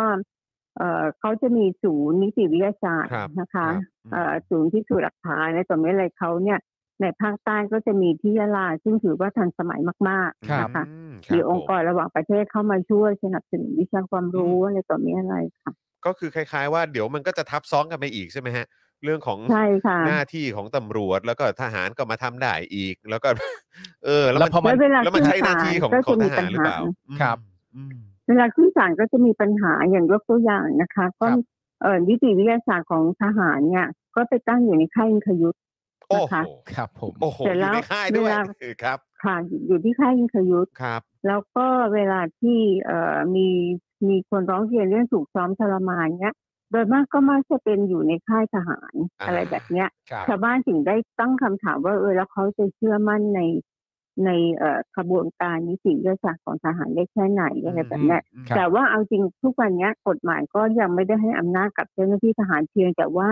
[0.77, 6.59] เอ่อเขาจะมีศูนย์นิติวิทยาศาสตร์ครับนะคะ ครับ เอ่อศูนย์ที่สูจน์หลักฐานในตัวนี้อะไรเขาเนี่ย
[7.01, 15.71] ในภาคใต้ก็จะมีที่ยะลาซึ่งถือว่าทันสมัยมากครับๆนะคะอืมมีครับองค์กผมรระหว่างประเทศเข้ามาช่วยสนับสนุนวิชาความรู้อะไรตัวนี้อะไรค่ะ
[16.05, 18.65] ก็คือคล้าย ๆ ว่าเดี๋ยวมันก็จะทับซ้อนกันไปอีกใช่ไหมฮะ
[19.03, 23.29] เรื่องของใช่ค่ะหน้าที่ของตำรวจแล้วก็ทหารก็มาทำได้อีก แล้วก็
[24.05, 26.79] เออ แล้วแล้มัวนพอมันแล้วเวลาแล้วมันขึ้นใช่หน้าศาลที่ของก็ของจะทมีหาปัรญหรือหาเปล่า
[27.21, 27.37] ครับ
[27.75, 31.39] อืมเวลาขึ้นศาลก็จะมีปัญหาอย่างยกตัวอย่างนะคะ ก็ครับ
[31.81, 35.60] เอ่อนิติวิทยาศาสตร์ของทหารเนี่ย ก็ไปตั้งอยู่ในค่ายอิงคยุทธโอ้
[36.15, 36.43] นะโหคะ
[36.73, 39.35] ครับผมโอ้โหเสร็จอแล้ยู่วในค่ายด้วยเวลาเออครับค่ะ
[39.67, 43.47] อยู่ที่ค่ายอิงคยุทธครับ แล้วก็เวลาที่เอ่อมี
[44.09, 46.35] มีคนร้องเรียนเรื่องถูกซ้อมทรมานเนี้ย
[46.71, 53.41] โดยมากก็มักจะเป็นอยู่ในค่ายทหารอ่าอะไรแบบเนี้ยครับชาวบ้านถึงได้ตั้งคำถามว่าเออแล้วเขาจะเชื่อมั่นใน
[54.25, 63.29] ในเอ่อขบวนการนิติวิทยาศาสตร์ของทหารได้แค่ไหนอะไรแบบเนี้ยอืมครับแต่ว่าเอาจริงทุกวันเนี้ยกฎหมายก็ยังไม่ได้ให้อำนาจกับเจ้าหน้าที่ทหารเพียงแต่ว่า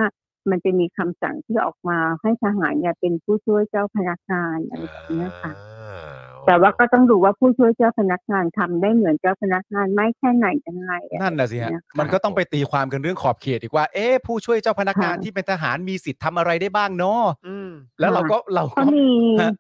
[0.50, 19.10] มันจะมีคำสั่งที่ออกมาให้ทหารเนี่ยเป็นผู้ช่วยเจ้าพนักงานอะไรแบบเนี้ยค่ะอ่าโอแต่ว่าก็ต้องดูว่าผู้ช่วยเจ้าพนักงานทำได้เหมือนเจ้าพนักงานไหม่แค่ไหนยังไงอนั่นน่ะสิฮะเยค่มันก็ต้องไปตีความกันเรื่องขอบเขตอีกว่า เอ๊ะผู้ช่วยเจ้าพนักงานค่ะที่เป็นทหารมีสิทธิ์ทำอะไรได้บ้างเนาะอืมแล้วเราก็เราก็ก็มี
[19.42, 19.54] ฮะ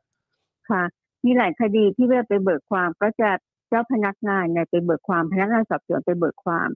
[0.69, 0.83] ค่ะ
[1.25, 3.29] มีหลายคดีที่เวลาไปเบิกความก็จะ
[3.69, 6.69] เจ้าพนักงานเนี่ยไปเบิกความพนักงานสอบสวนไปเบิกความ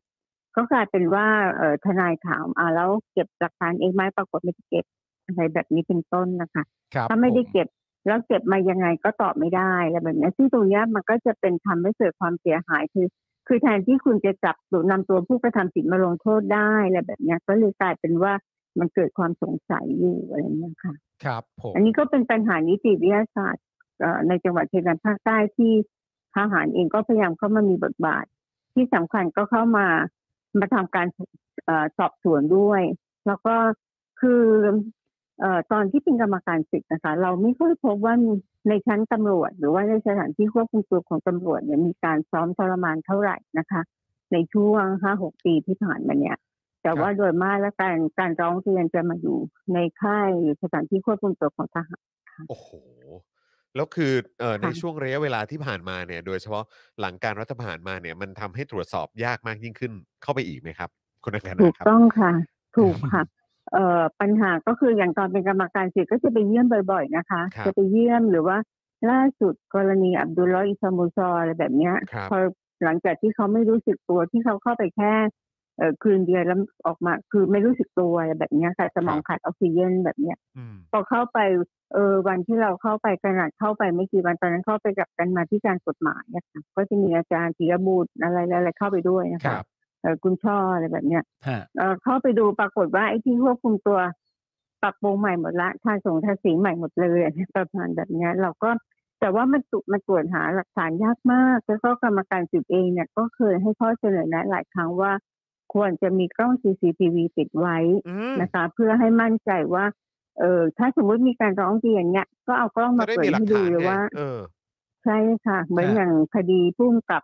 [0.56, 4.86] ก็กลายเป็นว่าเอ่อทนายถามอ่าแล้วเก็บหลักฐานเองไหมปรากฏไม่ได้เก็บ
[5.26, 6.64] อะไรแบบนี้เป็นต้นนะคะ
[6.94, 7.68] ครับถ้าไม่ได้ผเก็บ
[8.08, 13.08] แล้วเก็บมายังไงก็ตอบไม่ได้อะไรแบบนี้ซึ่งตรงเนี้ยมันก็จะเป็นทำให้เกิดความเสียหายคือ
[13.48, 18.34] คือแทนที่คุณจะจับหรือนำตัวผู้กระทำผิดมาลงโทษได้อะไรแบบเนี้ยก็เลยกลายเป็นว่า
[18.80, 23.64] มันเกิดความสงสัยอยู่อะไรเงี้ยค่ะครับผมอันนี้ก็เป็นปัญหานิติวิทยาศาสตร์
[24.00, 25.72] เอ่อในจังหวัดชายแดนภาคใต้ที่
[26.36, 28.26] ทหารเองก็พยายามเข้ามามีบทบาท
[28.74, 29.88] ที่สำคัญก็เข้ามา
[30.60, 31.08] มาทำการ
[31.66, 32.82] เอ่อสอบสวนด้วย
[33.28, 33.56] แล้วก็
[34.22, 34.44] คือ
[35.40, 38.16] เอ่อตอนที่เป็นกรรมการสิทธิ์นะคะ เราไม่ค่อยพบว่า
[38.70, 43.82] ในชั้นตำรวจ หรือว่าในสถานที่ควบคุมตัวของตำรวจเนี่ยมีการซ้อมทรมานเท่าไหร่นะคะ
[44.34, 46.38] ในช่วงห้าหกปีที่ผ่านมาเนี่ย
[46.84, 49.38] แต่ว่าโดยมากแล้วการการร้องเรียนจะมาอยู่
[49.74, 52.04] ในค่ายหรือสถานที่ควบคุมตัวของทหาร
[52.50, 52.70] โอ้โห
[53.76, 56.64] แล้วคือเอ่อในค่ะ ช่วงระยะเวลาที่ผ่านมาเนี่ย โดยเฉพาะ
[57.00, 60.90] หลังการรัฐประหารมาเนี่ยมันทำให้ตรวจสอบยากมากยิ่งขึ้นเข้าไปอีกไหมครับ
[61.24, 62.32] คุณอังคถูณากครับ ต้องค่ะ
[62.78, 63.24] ถูกค่ะ
[63.74, 68.58] เอ่อปัญหาก็คืออย่างตอนเป็นกรรมการสิทธิ์ก็จะไปเยี่ยมบ่อยๆนะคะ ครับ จะไปเยี่ยมหรือว่า
[69.12, 72.38] ล่าสุดกรณีอับดุลลอฮ์อิซามูซออะไรแบบเนี้ยครับ พอ
[72.84, 75.30] หลังจากที่เขาไม่รู้สึกตัวที่เขาเข้าไปแค่เอ่อ
[76.04, 81.40] คืนเดียวแล้วออกมาคือไม่รู้สึกตัวอะไรแบบเนี้ยค่ะ สมองขาดออกซิเจนแบบเนี้ยอืมพอเข้าไป
[81.94, 89.66] เออวันที่เราเข้าไปขนาดเข้าไปไม่กี่วันตอนนั้นเข้าไปกับกันมาที่การกฎหมายนะคะก็จะมีอาจารย์ธีรบุตรอะไรอะไรเข้าไปด้วยนะคคะรับ
[90.02, 94.00] เออคุณช่ออะไรแบบเนี้ยฮะเออเข้าไปดูปรากฏว่าไอ้ที่ควบคุมตัว
[94.82, 98.70] ปรับปรุงใหม่หมดละทาสงทาสีใหม่หมดเลยอะไรประมาณแบบเนี้ยเราก็
[99.20, 105.12] แต่ว่ามันตุมันตรวจหาหลักฐานยากมาก แล้วก็กรรมการสืบเองเนี่ยก็เคยให้ข้อเสนอแนะหลายครั้งว่า
[105.74, 109.86] ควรจะมีกล้อง CCTV ติดไว้อืมนะคะ เพื่อให้มั่นใจว่า
[110.40, 114.40] เออถ้าสมมติมีการร้องเรียนเนี่ยก็เอากล้องจะมาได้เปิดมีหลักให้ดูฐานเลยไงว่าเออ
[115.04, 117.24] ใช่ค่ะ เหมือนฮะอย่างคดีพุ่มกับ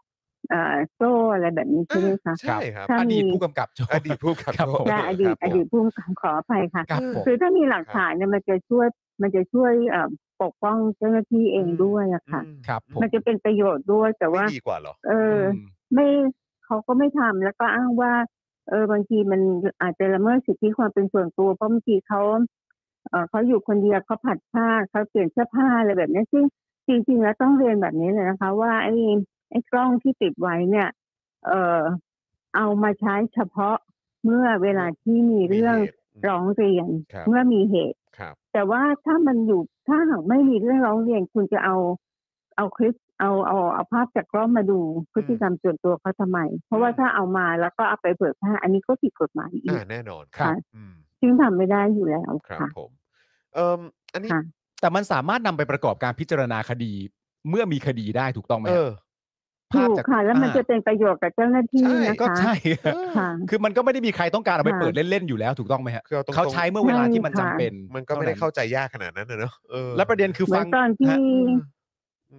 [0.49, 8.87] เอ่อโซ่อะไรแบบนี้ใช่ไหมคะใช่ครับถ้าอดีตมีผู้กำกับโจอดีตผู้กับครับโทผมษใช่อดีตคอรับผมดีตพุ่มกับขออภัยค่ะครับผมคือถ้ามีหลักฐานเนี่ยมันจะช่วย
[9.21, 10.09] มันจะช่วยเอ่อ
[10.41, 16.07] ปกป้องเจ้าหน้าที่เองด้วยอะค่ะอืมครับผมมันจะเป็นประโยชน์ด้วยแต่ว่าไม่ดีกว่าเหรอเอออมไม่
[16.69, 18.13] เขาก็ไม่ทำแล้วก็อ้างว่า
[18.69, 19.41] เออบางทีมัน
[19.81, 22.21] อาจจะละเมิดสิทธิความเป็นส่วนตัวเพราะบางทีเขา
[23.09, 26.43] เออเขาอยู่คนเดียวเขาผัดผ้าเขาเปลี่ยนเสื้อผ้าอะไรแบบนี้ซึ่ง
[26.87, 28.95] จริง ๆ แล้วต้องเรียนแบบนี้เลยนะคะ ว่าไอ้
[29.49, 30.89] ไอ้กล้องที่ติดไว้เนี่ย
[31.47, 31.81] เออ
[32.55, 33.77] เอามาใช้เฉพาะ
[34.23, 41.75] เมื่อเวลาที่มีเรื่องมีเหตุร้องเรียนครับเมื่อมีเหตุครับแต่ว่าถ้ามันอยู่ถ้าหากไม่มีเรื่องร้องเรียนคุณจะเอา
[42.57, 44.79] เอาคลิป เอาเอาเอาภาพจากกล้องมาดู
[45.13, 52.89] พฤติกรรมส่วนตัวเขาทำไม เพราะว่าถ้าเอามาแล้วก็เอาไปเผยแพร่อันนี้ก็ผิดกฎหมายอีอ่ากแน่นอนค่ะอืมซึ่งทำไม่ได้อยู่แล้วครับค่ะผม
[53.55, 53.79] เอ่ม
[54.13, 54.41] อันนี้ค่ะ
[54.81, 56.93] แต่มันสามารถนำไปประกอบการพิจารณาคดี
[57.49, 58.89] เมื่อมีคดีได้ถูกต้องไหมเอฮะอ
[59.73, 62.53] ภาพถูกจากค่ะ แล้วมันอ่าจะเป็นประโยชน์กับเจ้าหน้าที่ใช่นะก็คะใช่
[63.17, 71.47] ค่ะคือมันก็ไม่ได้มีใครต้องการเอาไปค่ะเปิดเล่นๆอยู่แล้วถูกต้องไหมฮะคือเอาตรงๆเขาใช้เมื่อเวลาที่มันใช่จำค่ะเป็น มันก็ไม่ได้ท่เข้าใจยากขนาดนั้นนะเนอะเออและประเด็นคือเหมืฟัองนตอนที่ฮะอืม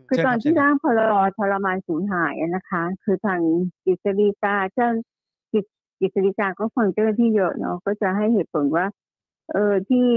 [0.08, 3.40] คือเชิญตอนครับที่เชิญครับร่างพรบทรมานสูญหายอะนะคะ คือทาง
[3.84, 4.88] กิจดีกาเจ้า
[5.52, 5.64] กิจ
[6.00, 8.86] กิจดีกาก็ฟังเจ้าหน้าที่เยอะเนาะก็จะให้เหตุผลว่า
[9.52, 10.08] เออที่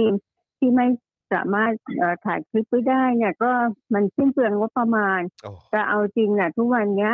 [0.57, 0.87] ที่ไม่
[1.33, 3.51] สามารถเอ่อถ่ายคลิปไว้ได้เนี่ยก็
[3.93, 7.13] มันสิ้นเปลืองงบประมาณโอ้แต่เอาจริงน่ะทุกวันเนี้ย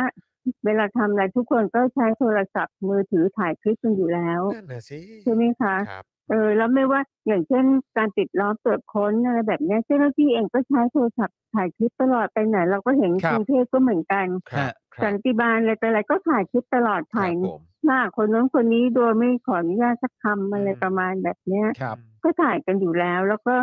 [0.64, 7.64] เวลาทำอะไรทุกคนก็ใช้โทรศัพท์มือถือถ่ายคลิปกันอยู่แล้วนั่นน่ะสิใช่ไหมคะครับ เออแล้วไม่ว่าอย่างเช่น
[7.96, 23.54] การติดล้อมตรวจค้นอะไรแบบเนี้ยเจ้าหน้าที่เองก็ใช้โทรศัพท์ถ่ายคลิปตลอดไปไหนเราก็เห็นครักบรุงเทพก็เหมือนกันครับครัสับนติบาลอะไรแต่อะไรก็ถ่ายคลิปตลอดครัถ่ายบผมหน้าคนนู้นคนนี้โดยไม่ขออนุญาตสักคำอะไรอืมประมาณแบบเนี้ยครับก็ถ่ายกันอยู่แล้ว แล้วก็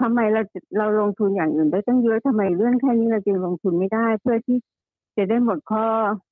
[0.00, 4.56] ทำไมเราจะเราลงทุนอย่างอื่นได้ตั้งเยอะทำไมเรื่องแค่นี้เราจึงลงทุนไม่ได้ เพื่อที่
[5.16, 5.84] จะได้หมดข้อ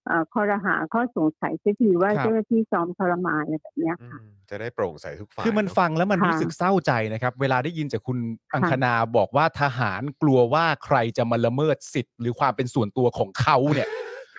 [0.07, 8.19] เอ่อข้อรหาข้อสงสัยสักทีว่าครับเจ้าหน้าที่ซ้อมทรมานอะไรแบบเนี้ยอืค่ะมจะได้โปร่งใสทุกฝ่ายคือมันเะฟังแล้วมันค่ะรู้สึกเศร้าใจนะครับ เวลาได้ยินจากคุณ
[8.53, 13.89] อังค่ะคณาบอกว่าทหารกลัวว่าใครจะมาละเมิดสิทธิ์หรือความเป็นส่วนตัวของเขาเนี่ย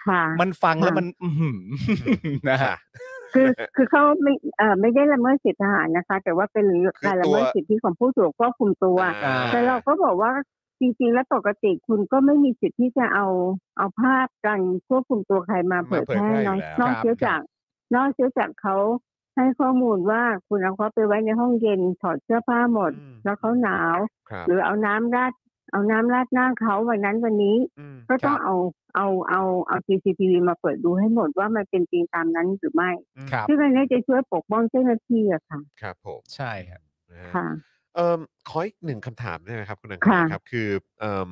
[0.08, 1.60] ค่ะมันฟังแล้วค่ะมันอื้อหือ
[2.50, 2.76] นะฮะค่ะ
[3.34, 10.32] คือคือเขาไม่เอ่อไม่ได้ละเมิดสิทธิทหารนะคะ แต่ว่าเป็นคือการละตัวเมิดสิทธิของผู้ถูกควบคุมตัวอ่าแต่เราก็บอกว่า
[10.84, 13.28] จริงๆ แล้วปกติคุณก็ไม่มีสิทธิ์ที่จะเอา
[13.78, 17.40] เอาภาพการควบคุมตัวใครมาเผยแพร่มาเผยแพร่อยู่เนาะแล้วนอกครับเสียจาก
[17.96, 18.76] นอกเสียจากเขา
[19.36, 23.98] ให้ข้อมูลว่าคุณเอาเขาไปไว้ในห้องเย็นถอดเสื้อผ้าหมดอืมแล้วเขาหนาว
[24.30, 25.34] ครับหรือเอาน้ำราด
[25.72, 28.56] เอาน้ำราดหน้าเขาวันนั้นวันนี้อืมก็ต้องครับเอา
[28.96, 37.48] เอาเอาเอา CCTV มาเปิดดูให้หมดว่ามันเป็นจริงตามนั้นหรือไม่อืมครับซึ่งอันนี้จะช่วยปกป้องเจ้าหน้าที่อะค่ะ ครับผมใช่ครับนะฮะค่ะ
[37.96, 41.30] เอ่อขออีกหนึ่งคำถามได้ไหมครับคุณอังคาค่ะ ครับ คือเอ่ม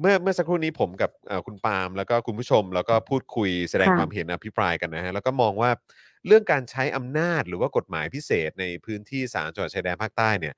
[0.00, 5.70] เมื่อเมื่อสักครู่นี้ผมกับเอ่อคุณปาล์มแล้วก็คุณผู้ชม แล้วก็พูดคุยแสดงค่ะ ความเห็นอภิปรายกันนะฮะแล้วก็มองว่า
[6.26, 10.54] เรื่องการใช้อำนาจหรือว่ากฎหมายพิเศษในพื้นที่สามจังหวัดชายแดนภาคใต้เนี่ย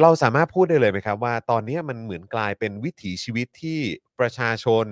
[0.00, 3.80] เราสามารถพูดได้เลยไหมครับว่า ตอนนี้มันเหมือนกลายเป็นวิถีชีวิตที่
[4.20, 4.86] ประชาชน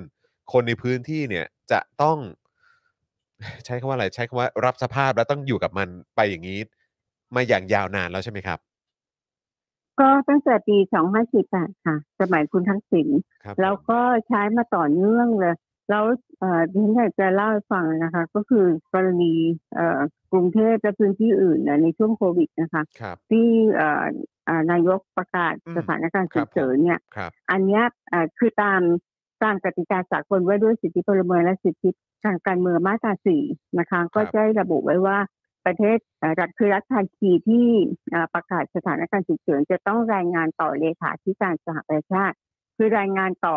[0.52, 2.18] คนในพื้นที่เนี่ยจะต้อง
[3.66, 6.60] ใช้คำว่าอะไรใช้คำว่ารับสภาพแล้วต้องอยู่กับมันไปอย่างนี้
[7.34, 8.58] มาอย่างยาวนานแล้วใช่ไหมครับ
[10.00, 10.76] ก็ตั้งแต่ปี
[11.32, 13.08] 2548 ค่ะ สมัยคุณทักษิณ
[13.44, 15.54] ครับแล้วผมก็ใช้มาต่อเนื่องเลย
[15.90, 16.04] แล้ว
[16.38, 19.32] เอ่อที่ฉันอยากจะเล่าให้ฟังนะคะ ก็คือกรณี
[19.74, 20.00] เอ่อ
[20.32, 24.04] กรุงเทพและพื้นที่อื่นนะในช่วงโควิดนะคะครับที่เอ่อ
[24.46, 28.80] เอ่อนายกประกาศอืมสถานการณ์ครัฉุบกเฉินเนี่ยครับอันเนี้ยเอ่อคือตาม
[29.42, 31.90] ตามกติกาสากลว่าด้วยสิทธิพลเมืองและสิทธิ
[32.24, 33.42] ทางการเมืองมาตราสี่
[33.78, 35.18] นะคะ ก็ได้ระบุไว้ว่า
[35.66, 37.66] ประเทศเอ่อรัฐคือรัฐภาคีที่
[38.10, 42.36] เอ่อประกาศสถานการณ์ฉุกเฉินจะต้องรายงานต่อเลขาธิการสหประชาชาติ
[42.76, 43.56] คือรายงานต่อ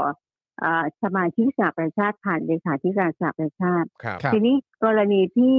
[0.60, 5.56] เอ่อสมาชิกสหประชาชาติผ่านเลขาธิการสหประชาชาติครับครับทีนี้กรณีที่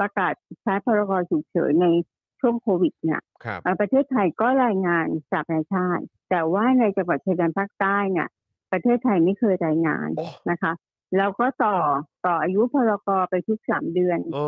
[0.00, 1.86] ประกาศใช้พรกฉุกเฉินใน
[2.40, 8.28] ช่วงโควิดเนี่ยครับเอ่อประเทศไทยก็รายงานสหประชาชาติ แต่ว่าในจังหวัดชายแดนภาคใต้เนี่ย
[8.72, 10.72] ประเทศไทยไม่เคยรายงานโอ้นะคะ
[11.16, 11.76] แล้วก็ต่อ
[12.26, 14.46] ต่ออายุพรกไปทุกสามเดือนโอ้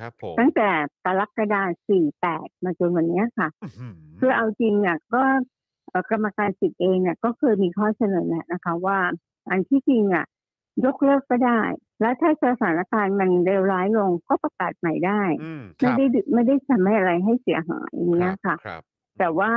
[0.00, 0.70] ครับผมตั้งแต่
[1.04, 5.22] กรกฎาคม48มาจนวันเนี้ยค่ะอื้อหือคือเอาจริงเนี่ยก็
[5.88, 8.98] เอ่อกรรมการสิทธิ์เองเนี่ยก็เคยมีข้อเสนอแนะนะคะ ว่า
[9.50, 10.24] อันที่จริงอะ
[10.84, 11.60] ยกเลิกก็ได้
[12.00, 18.82] แล้วถ้าสถานการณ์มันเลวร้ายลงก็ประกาศใหม่ได้อืมครัไม่บได้ดึไม่ได้ทำให้อะไรให้เสียหายอย่างเงี้ยค่ะครับ
[19.18, 19.52] แต่ว่า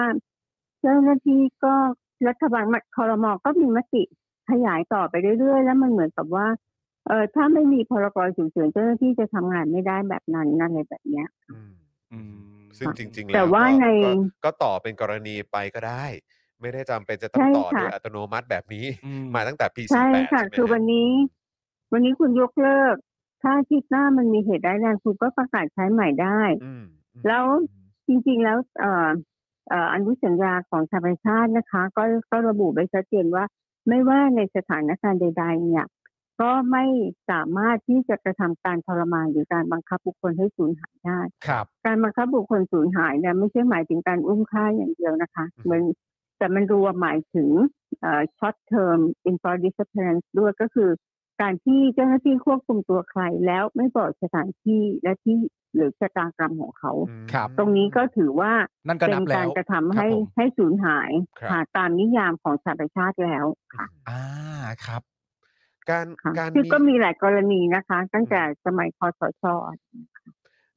[0.81, 1.73] เจ้าหน้าที่ก็
[2.27, 2.63] รัฐบาล
[2.97, 4.03] คอรมอก็มีมติ
[4.49, 6.47] ขยายต่อไปเรื่อยๆ แล้วมันเหมือนกับว่า
[7.07, 11.71] เออถ้าไม่มีพรกฉุกเฉินเจ้าหน้าที่จะทำงานไม่ได้แบบนั้นอะไรแบบเนี้ยอืม
[12.13, 14.11] อืมซึ่งจริง ๆแต่แล้วว่าก็ในก็
[14.45, 16.05] ก็ต่อเป็นกรณีไปก็ได้
[16.61, 21.09] ไม่ได้จำเป็นจะต้องใช่ต่อค่ะโดยอัตโนมัติแบบนี้อืมมาตั้งแต่ปีใช่48ค่ะใช่ไหมคือวันนี้
[21.91, 22.95] วันนี้คุณยกเลิก
[23.41, 27.45] ถ้าอาทิตย์หน้ามันมีเหตุร้ายแรงคุณก็ประกาศใช้ใหม่ได้อืมอืมแล้ว
[28.07, 29.09] จริง ๆ แล้วเอ่อ
[29.69, 33.43] เอ่ออนุสัญญาของสหประชาชาตินะคะ ก็ก็ระบุไว้ชัดเจนว่า
[33.87, 35.85] ไม่ว่าในสถานการณ์ใด ๆ เนี่ย
[36.41, 36.85] ก็ไม่
[37.29, 45.81] สามารถที่จะกระทำการทรมานหรือการบังคับบุคคลให้สูญหายได้ครับการบังคับบุคคลสูญหายเนี่ยไม่ใช่หมายถึงการอุ้มฆ่าอย่างเดียวนะคะมัน
[46.37, 47.49] แต่มันรวมหมายถึง
[48.01, 50.89] เอ่อ short term enforced disappearance ด้วยก็คือ
[51.41, 55.37] การที่เจ้าหน้าที่ควบคุมตัวใครแล้วไม่บอกสถานที่และที่
[55.75, 58.53] หรือชะตากรรมของเขาอืมครับตรงนี้ก็ถือว่า
[58.87, 64.21] นั่นก็เป็นันบแล้การวกระทำให้ครับผมให้สูญหายครับค่ะตามนิยามของสหประชาชาติแล้วค่ะอ่า
[64.85, 65.01] ครับ
[65.89, 69.43] การค่ะการคือมีก็มีหลายกรณีนะคะ ตั้งแต่สมัยคอสช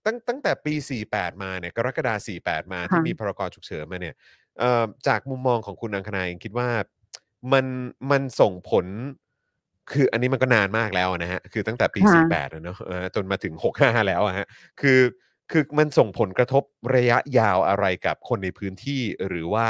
[0.05, 0.75] ตั้งตั้งแต่ปี
[1.09, 4.14] 48 มาเนี่ยกรกฎาคม48 มาที่ค่ะมีพรกฉุกเฉินมาเนี่ย
[4.59, 6.69] เอ่อจากมุมมองของคุณอังคณาเองคิดว่า
[7.53, 7.66] มัน
[8.11, 8.87] มันส่งผล
[9.92, 14.47] คืออันนี้มันก็นานมากแล้วนะฮะ คือตั้งแต่ปีค่ะ48อะเนอะเออจนมาถึง 65 แล้วอะฮะ
[14.81, 15.01] คือ
[15.51, 16.62] คือมันส่งผลกระทบ
[16.97, 19.66] ระยะยาวอะไรกับคนในพื้นที่หรือว่า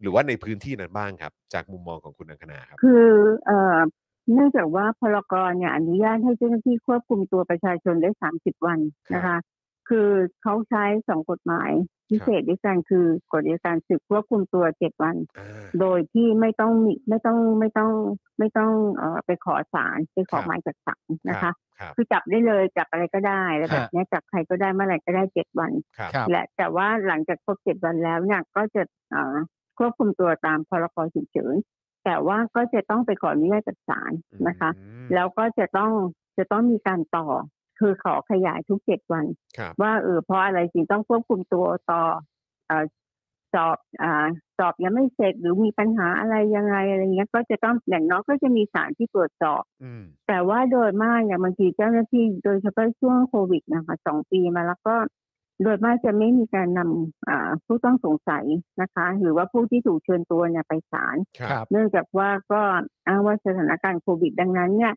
[0.00, 3.06] หรือว่าในพื้นที่นั้นบ้างครับ จากมุมมองของคุณอังคณาครับ คือ
[3.46, 3.78] เอ่อ
[4.32, 8.78] เนื่องจากว่าพรกรเนี่ยอนุญาตให้เจ้าหน้าที่ควบคุมตัวประชาชนได้30วัน
[9.14, 9.38] นะคะ
[9.88, 10.08] คือ
[10.42, 11.70] เขาใช้สองกฎหมาย
[12.10, 17.92] พิเศษด้วยกันคือกฎอัยการศึกควบคุมตัว7วันอ่าโดยที่ไม่ต้องมีไม่ต้องไม่ต้อง
[18.38, 29.36] ไม่ต้องเอ่อไปขอศาลไปขอครับหมายจากศาลนะคะครับคือจับได้เลยจับอะไรก็ได้แล้วแบบฮะเนี้ยจับใครก็ได้เมื่อไหร่ก็ได้เจ็ดวันครับครับและแต่ว่าหลังจากครบเจ็ดวันแล้วเนี่ยก็จะเอ่อ
[29.78, 31.54] ควบคุมตัวตามพรกฉุกเฉิน
[32.06, 34.12] แต่ว่าก็จะต้องไปขออนุญาตจากศาล
[34.48, 35.92] นะคะอืมแล้วก็จะต้อง
[36.38, 37.26] จะต้องมีการต่อ
[37.78, 39.24] คือขอขยายทุกเจ็ดวัน
[39.58, 42.02] ครับว่าเออเพราะอะไรจึงต้องควบคุมตัวต่อ
[42.66, 42.84] เอ่อ
[43.54, 44.26] สอบอ่า
[44.58, 54.94] สอบยังไม่เสร็จหรือมีปัญหาอะไรยังไงอะไรเงี้ย ก็จะต้องอย่างน้อยก็จะมีสารที่ตรวจสอบอืมแต่ว่าโดยมากเนี่ยบางทีเจ้าหน้าที่โดยเฉพาะช่วงโควิดนะคะสองปีมาแล้วก็
[55.62, 58.44] โดยมากจะไม่มีการนำอ่าผู้ต้องสงสัย
[58.80, 62.60] นะคะ หรือว่าผู้ที่ถูกเชิญตัวเนี่ยไปศาลครับครับเนื่องจากว่าก็
[63.06, 64.94] อ้างว่าสถานการณ์โควิด ดังนั้นเนี่ย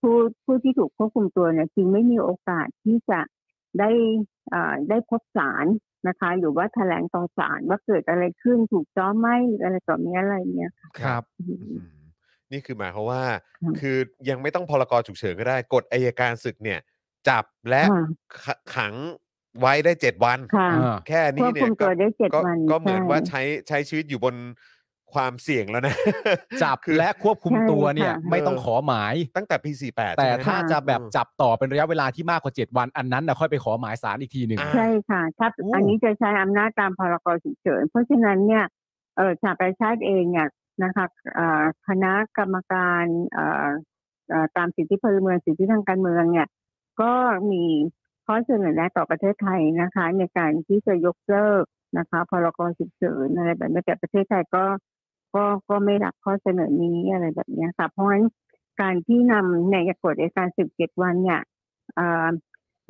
[0.00, 3.20] ผู้ผู้ที่ถูกควบคุมตัวเนี่ยจึงไม่มีโอกาสที่จะ
[3.78, 3.90] ได้
[4.52, 5.66] อ่าได้พบศาล
[6.08, 12.02] นะคะ หรือว่าแถลงต่อศาลว่าเกิดอะไรขึ้นถูกจ้อไหมหรืออะไรต่อมีอะไรเนี่ยค่ะครับอืม
[12.52, 13.22] นี่คือหมายความว่า
[13.62, 13.96] ค่ะคือ
[14.28, 16.80] ยังไม่ต้องพรกฉุกเฉินก็ได้กฎอายการศึกเนี่ย
[17.28, 17.82] จับและ
[18.44, 18.94] ค่ะขขัง
[19.60, 24.34] ไว้ได้เจ็ดวัน ค่ะอ่า แค่ควนี้บเนี่คุยมตัวได้เจ็ดก็วันก็เหมือนใช่ ว่าใช้ใช้ชีวิตอยู่บน
[25.12, 25.94] ความเสี่ยงแล้วนะ
[26.62, 38.64] จับคือ และควบคุมตัวเนี่ย ใช่ค่ะ ไม่ต้องขอหมาย ตั้งแต่ปี48แต่ใช่ไหมถ้าจะแบบอืมจับต่อเป็นระยะเวลาที่มากกว่า 7 วัน อันนั้นนะค่อยไปขอหมายสารอีกทีหนึ่ง อ่า ใช่ค่ะถ้าโอ้ อันนี้จะใช้อำนาจตามพรกฉุกเฉิน เพราะฉะนั้นเนี่ย
[39.16, 40.48] เออสหประชาชาติเองเนี่ย
[40.82, 43.68] นะคะเอ่อคณะกรรมการเอ่อ
[44.30, 46.48] เอ่อตามสิทธิพลเมืองสิทธิทางการเมืองเนี่ย
[47.00, 47.12] ก็
[47.50, 47.64] มี
[48.26, 51.64] ข้อเสนอแนะต่อประเทศไทยนะคะ ในการที่จะยกเลิก
[51.98, 54.64] นะคะพรกฉุกเฉินอะไรแบบนี้แต่ประเทศไทยก็
[55.34, 58.24] ก็ก็ไม่รับข้อเสนอนี้อะไรแบบเนี้ยค่ะเพราะฉะนั้น
[58.80, 61.40] การที่นำในกฎอัยการสิบเจ็ดวันเนี่ย
[61.94, 62.28] เอ่อ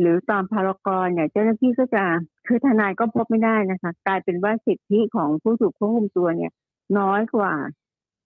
[0.00, 2.04] หรือตามพารกรเนี่ยเจ้าหน้าที่ก็จะ
[2.46, 6.52] คือทนายก็พบไม่ได้นะคะกลายเป็นว่าสิทธิของผู้ถูกควบคุมตัวเนี่ย
[6.98, 7.52] น้อยกว่า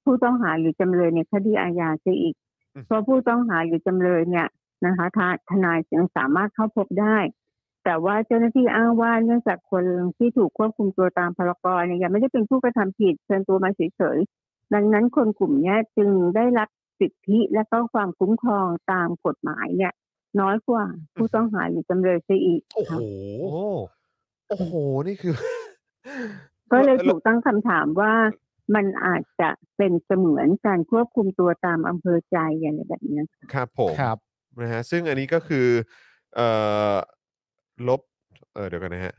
[0.04, 2.34] ผู้ต้องหาหรือจำเลยในคดีอาญาเสียอีก
[2.74, 4.46] อืมเพราะผู้ต้องหาหรือจำเลยเนี่ย
[4.84, 7.18] นะคะทาทนายยังสามารถเข้าพบได้
[7.84, 9.84] แต่ว่าเจ้าหน้าที่อ้างว่าเนื่องจากคน
[10.16, 16.68] ที่ถูกควบคุมตัวตามพารกรเนี่ยยังไม่ได้เป็นผู้กระทำผิดเชิญตัวมาเฉยๆดังนั้นคนกลุ่มเนี้ยจึงได้รับ
[17.00, 19.92] สิทธิและก็ความคุ้มครองตามกฎหมายเนี่ย
[20.40, 20.84] น้อยกว่า
[21.14, 22.98] ผู้ต้องหาหรือจำเลยเสียอีกโอ้โหค่ะ
[23.40, 23.60] โอ้
[24.48, 24.74] โอ้โห
[25.06, 25.34] นี่คือ
[26.72, 28.12] ก็เลยถูกตั้งคำถามว่า
[28.74, 34.16] มันอาจจะเป็นเสมือนการควบคุมตัวตามอำเภอใจอะไรแบบเนี้ยค่ะครับผมครับ
[34.62, 35.68] นะฮะซึ่งอันนี้ก็คือ
[36.36, 36.48] เอ่
[36.92, 36.94] อ
[37.88, 38.00] ลบ
[38.54, 39.14] เออเดี๋ยวกันนะฮะ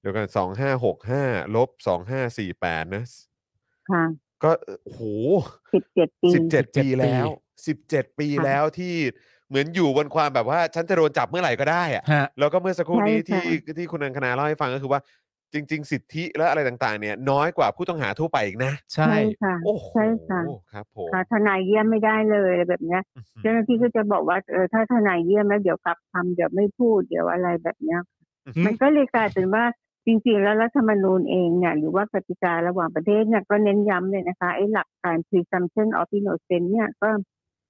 [0.00, 1.22] เดี๋ยวกันสองห้าหกห้า
[1.56, 3.04] ลบสองห้าสี่แปดนะ
[3.90, 4.04] ค่ะ
[4.42, 4.50] ก็
[4.84, 5.02] โอ้โห
[5.74, 7.26] สิบเจ็ดปีสิบเจ็ด17ปีแล้ว
[7.66, 8.94] สิบเจ็ดปีค่ะแล้วที่
[9.48, 15.00] เหมือนอยู่บนความแบบว่าฉันจะโดนจับเมื่อไหร่ก็ได้อะฮะแล้วก็เมื่อสักครู่นี้ใช่ที่ค่ะที่คุณอังคณาเล่าให้ฟังก็คือว่า
[15.52, 20.40] จริง ๆ สิทธิและอะไรต่างๆ เนี่ย น้อยกว่าผู้ต้องหาทั่วไปอีกนะ ใช่ใช่ค่ะโอ้โหใช่ค่ะ
[20.72, 28.00] ครับผมค่ะทนายเยี่ยมไม่ได้เลยอะไรแบบเนี้ยอื้อหือเจ้าหน้าที่ก็จะบอกว่าเออถ้าทนายเยี่ยมแล้วเดี๋ยวกลับคำเดี๋ยวไม่พูดเดี๋ยวอะไรแบบเนี้ย
[28.46, 29.64] อืมมันก็เลยกลายเป็นว่า
[30.06, 37.08] จริงๆ แล้วรัฐธรรมนูญเองเนี่ยหรือว่ากติการะหว่างประเทศเนี่ยก็เน้นย้ำเลยนะคะไอ้หลักการ presumption of innocence เนี่ยก็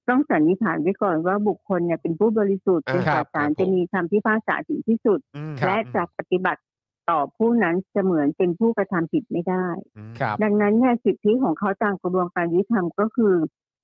[0.09, 6.61] ต้องสันนิษฐานไว้ก่อนว่าบุคคลเนี่ยเป็นผู้บริสุทธิ์อ่าจนกว่าครับศาลครับจะมีคำพิพากษาถึงที่สุดอืมและจะปฏิบัติ
[7.09, 13.35] ต่อผู้นั้นเสมือนเป็นผู้กระทำผิดไม่ได้อืมครับ ดังนั้นเนี่ยสิทธิของเขาตามกระบวนการยุติธรรมก็คือ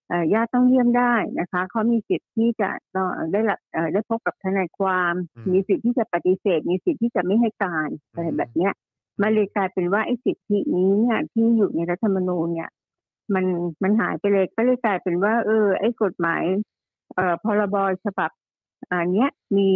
[0.09, 8.73] เอ่อญาติต้องเยี่ยมได้นะคะเขามีสิทธิ์ที่จะเอ่อได้รับเอ่อได้พบกับทนายความอืมมีสิทธิ์ที่จะปฏิเสธ มีสิทธิ์ที่จะไม่ให้การอะไรอืมแบบเนี้ย
[9.21, 12.69] มันเลยกลายเป็นว่าไอ้สิทธินี้เนี่ยที่อยู่ในรัฐธรรมนูญเนี่ย
[13.33, 13.45] มัน
[13.83, 16.43] มันหายไปเลยก็เลยกลายเป็นว่า เออ ไอ้กฎหมาย
[17.15, 17.75] เอ่อพรบ
[18.05, 18.31] ฉบับ
[18.91, 19.69] อันเนี้ยมี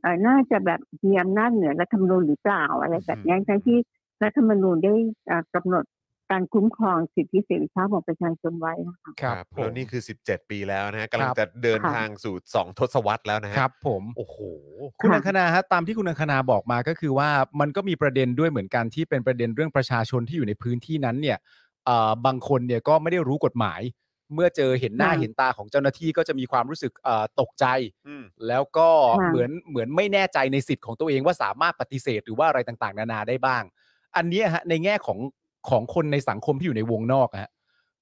[0.00, 3.78] เอ่อน่าจะแบบมีอำนาจเหนือรัฐธรรมนูญหรือเปล่าอะไรแบบเนี้ยทั้งที่
[4.22, 4.94] รัฐธรรมนูญได้
[5.26, 5.84] เอ่อกำหนด
[6.32, 14.38] การคุ้มครองสิทธิเสรีภาพของประชาชนไว้นะคะครับแล้วผมนี่คือ 17 ปีแล้วนะฮะกำลังครับจะเดินค่ะทางสู่ 2 ทศวรรษแล้วนะฮะครับ ผมโอ้โห
[15.00, 21.38] คุณค่ะอังคณาฮะตามที่คุณอังคณาบอกมาก็คือว่ามันก็มีประเด็นด้วยเหมือนกันที่เป็นประเด็นเรื่องประชาชนที่อยู่ในพื้นที่นั้นเนี่ย
[21.86, 23.80] เอ่อบางคนเนี่ยก็ไม่ได้รู้กฎหมาย
[24.34, 27.66] เมื่อเจอเห็นหน้าค่ะเห็นตาของเจ้าหน้าที่ก็จะมีความรู้สึกเอ่อตกใจ
[28.06, 33.62] อืมแล้วก็ค่ะเหมือนเหมือนไม่แน่ใจในสิทธิ์ของตัวเองว่าสามารถปฏิเสธหรือว่าอะไรต่างๆ นานาได้บ้าง
[34.16, 35.18] อันเนี้ยฮะในแง่ของ
[35.68, 37.50] ของคนในสังคมที่อยู่ในวงนอกอะฮะ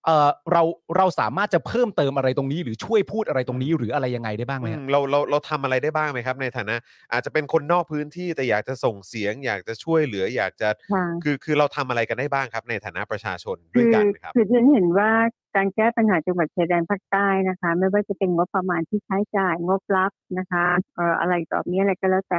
[0.04, 0.62] เอ่อเรา
[0.96, 6.76] เราสามารถจะเพิ่มเติมอะไรตรงนี้ หรือช่วยพูดอะไรตรงนี้หรืออะไรยังไงได้บ้างไหมอืฮะมเราเราเราทำอะไรได้บ้างไหมครับ ในฐานะ
[7.12, 15.10] อาจจะเป็นคนนอกพื้นที่แต่อยากจะส่งเสียง อยากจะช่วยเหลืออยากจะค่ะ คือคือเราทำอะไรกันได้บ้างครับ ในฐานะประชาชนด้คืวยอกันครับ คือที่ฉันเห็นว่า
[15.56, 20.64] การแก้ปัญหาจังหวัดชายแดนภาคใต้นะคะ ไม่ว่าจะเป็นงบประมาณที่ใช้จ่ายงบรับนะคะ
[20.94, 22.38] เอ่ออะไรต่อมีอะไรก็แล้วแต่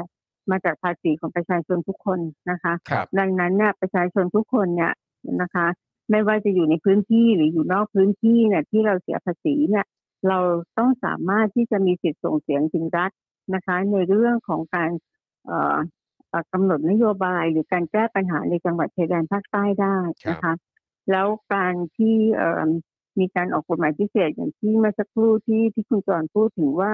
[0.52, 2.20] มาจากภาษีของประชาชนทุกคน
[2.52, 4.94] นะคะ ครับ ดังนั้นเนี่ยประชาชนทุกคนเนี่ย
[5.42, 5.68] นะคะ
[6.10, 9.86] ไม่ว่าจะอยู่ในพื้นที่หรืออยู่นอกพื้นที่เนี่ยที่เราเสียภาษีเนี่ย
[10.30, 10.40] เรา
[10.78, 13.12] ต้องสามารถที่จะมีสิทธิ์ส่งเสียงถึงรัฐ
[13.54, 14.92] นะคะ ในเรื่องของการ
[15.46, 15.78] เอ่อ
[16.30, 19.98] เอ่อกำหนดนโยบายหรือการแก้ปัญหาในจังหวัดชายแดนภาคใต้ได้
[20.30, 20.54] นะคะ
[21.12, 22.64] แล้วการที่เอ่อ
[23.20, 26.94] มีการออกกฎหมายพิเศษอย่างที่เมื่อสักครู่ที่ที่คุณจรพูดถึงว่า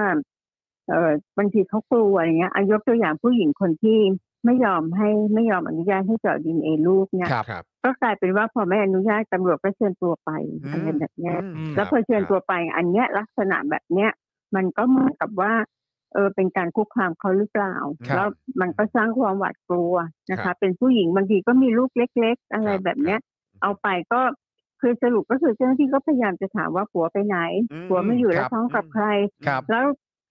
[0.88, 3.98] เออบางทีเขากลัวอะไรเงี้ยอายกตัวอย่างผู้หญิงคนที่
[4.44, 10.30] ไม่ยอมให้ไม่ยอมอนุญาตให้เจาะดีเอลูกเนี่ยครับครับ ก็กลายเป็นว่าพอไม่อนุญาตตำรวจก็เชิญตัวไป
[10.62, 14.10] อืมอะไรแบบเนี้ยอืมแล้วพอเชิญตัวไปอันเนี้ยลักษณะแบบเนี้ย
[14.54, 15.52] มันก็เหมือนกับว่า
[16.14, 17.74] เออเป็นการคุกคามเขาหรือเปล่า
[18.08, 18.28] ครับแล้ว
[18.60, 19.94] มันก็สร้างความหวาดกลัว
[20.30, 24.20] นะครัคะบเป็นผู้หญิงบางทีก็มีลูกเล็ก ๆ อะไรครับแบบเนี้ยครับเอาไปก็
[24.80, 27.38] คือสรุปก็คือเจ้าหน้าที่ก็พยายามจะถามว่าผัวไปไหน
[27.72, 29.06] อืมผัวไม่อยู่คแล้รัวบท้องกับใคร
[29.46, 29.84] ครับแล้ว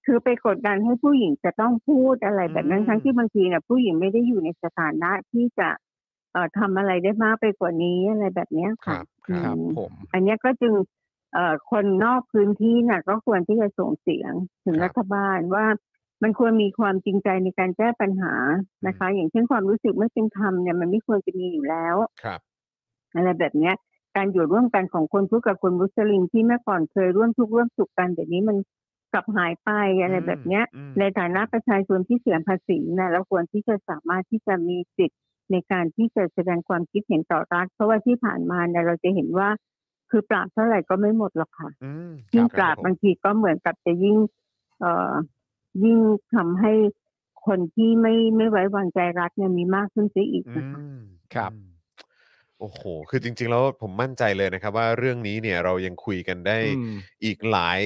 [0.05, 5.69] คือไปกดดันให้ผู้หญิงจะต้องพูดอะไรแบบนั้นอืมทั้งที่บางทีเนี่ยผู้หญิงไม่ได้อยู่ในสถานะที่จะ
[6.31, 10.73] เอ่อทำอะไรได้มากไปกว่านี้อะไรแบบเนี้ยครัค่ะบครับครับอืมผม อันเนี้ยก็จึง
[11.33, 14.33] เอ่อคนนอกพื้นที่น่ะ ก็ควรที่จะส่งเสียง
[14.65, 15.65] ถึงครับรัฐบาลว่า
[16.23, 18.33] มันควรมีความจริงใจในการแก้ปัญหา
[18.87, 22.39] นะคะ อย่างเช่นความรู้สึกไม่เป็นธรรมเนี่ยมันไม่ควรจะมีอยู่แล้ว ครับ
[23.15, 23.75] อะไรแบบเนี้ย
[24.15, 28.57] การอยู่ร่วมกันของคนพุทธกับคนมุสลิมที่เมื่อก่อนเคยร่วมทุกข์ร่วมสุขกันเดี๋ยวนี้มัน
[29.13, 29.69] กลับหายไป
[30.01, 35.19] อะไรแบบเนี้ยอืมในฐานะประชาชนที่เสียภาษีนะเราควรที่จะสามารถที่จะมีสิทธิ์
[35.51, 39.49] ในการที่จะแสดงความคิดเห็นต่อรัฐเพราะว่าที่ผ่านมาเนี่ยเราจะเห็นว่า
[40.09, 44.17] คือปราบเท่าไหร่ก็ไม่หมดหรอกค่ะอืมยิ่งคปราบผมบางทีก็เหมือนกับจะยิ่ง
[44.79, 45.13] เอ่อ
[45.83, 45.97] ยิ่ง
[46.35, 46.73] ทำให้
[47.45, 50.97] คนที่ไม่ไม่ไว้วางใจรัฐเนี่ยมีมากขึ้นเสียอีกอืนะคะม
[51.33, 51.69] ครับอืม
[52.59, 56.89] โอ้โห คือจริง ๆ แล้วผมมั่นใจเลยนะครับ ว่าเรื่องนี้เนี่ยเรายังคุยกันได้อืม
[57.25, 57.79] อีกหลาย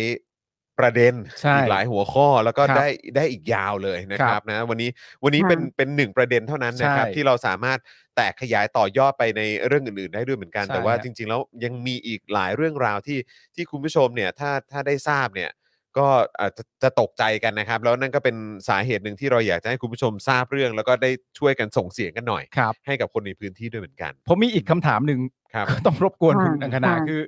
[0.80, 4.90] ประเด็นใช่อีกหลายหัวข้อแล้วก็ครับได้ได้อีกยาวเลยนะคครัรับบนะวันนี้
[5.24, 7.80] วันนี้ค่ะเป็นเป็นหนึ่งประเด็นเท่านั้นนะครับ ใช่ที่เราสามารถ
[8.16, 13.20] แตกขยายต่อยอดไปในเรื่องอื่นๆได้ด้วยเหมือนกัน ใช่แต่ว่าฮะจริง ๆ แล้วยังมีอีกหลายเรื่องราวที่
[13.56, 15.52] ที่คุณผู้ชมเนี่ยถ้าถ้าได้ทราบเนี่ย
[15.98, 16.08] ก็
[16.40, 18.36] อาจจะจะตกใจกันนะครับ แล้วนั่นก็เป็น
[18.70, 25.20] สาเหตุหนึ่งที่เราอยากจะให้คุณผู้ชมทราบเรื่อง แล้วก็ได้ช่วยกันส่งเสียงกันหน่อย ครับ ให้กับคนในพื้นที่ด้วยเหมือนกันผมมีอีกคำถามหนึ่ง
[25.54, 27.22] ครับ ต้องรบกวนค่ะคุณอังคณาค่ะ คือ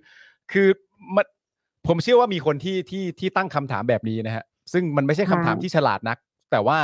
[0.51, 0.67] คือ
[1.15, 1.25] มัน
[1.87, 6.17] ผมเชื่อว่ามีคนที่ที่ที่ตั้งคำถามแบบนี้นะฮะซึ่งมันไม่ใช่คำถามที่ฉลาดนัก
[6.51, 6.79] แต่ว่า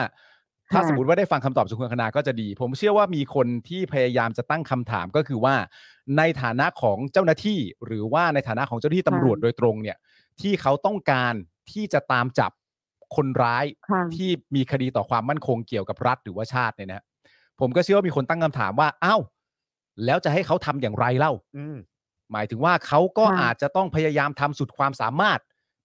[0.74, 5.56] ถ้าค่ะสมมติว่าได้ฟังคำตอบจากคุณอังคณาก็จะดี ผมเชื่อว่ามีคนที่พยายามจะตั้งคำถามก็คือว่า
[6.18, 9.98] ในฐานะของเจ้าหน้าที่ หรือว่าในฐานะของเจ้าหน้าที่ตำรวจโดยตรงเนี่ย
[10.42, 11.34] ที่เขาต้องการ
[11.72, 12.52] ที่จะตามจับ
[13.16, 17.06] คนร้ายค่ะที่มีคดีต่อความมั่นคงเกี่ยวกับรัฐหรือว่าชาติเนี่ยนะฮะ
[17.60, 19.22] ผมก็เชื่อว่ามีคนตั้งคำถามว่าอ้าว
[20.06, 21.78] แล้วจะให้เขาทำอย่างไรเล่าอืม
[22.34, 25.40] หมายถึงว่าเขาก็ค่ะอาจจะต้องพยายามทำสุดความสามารถ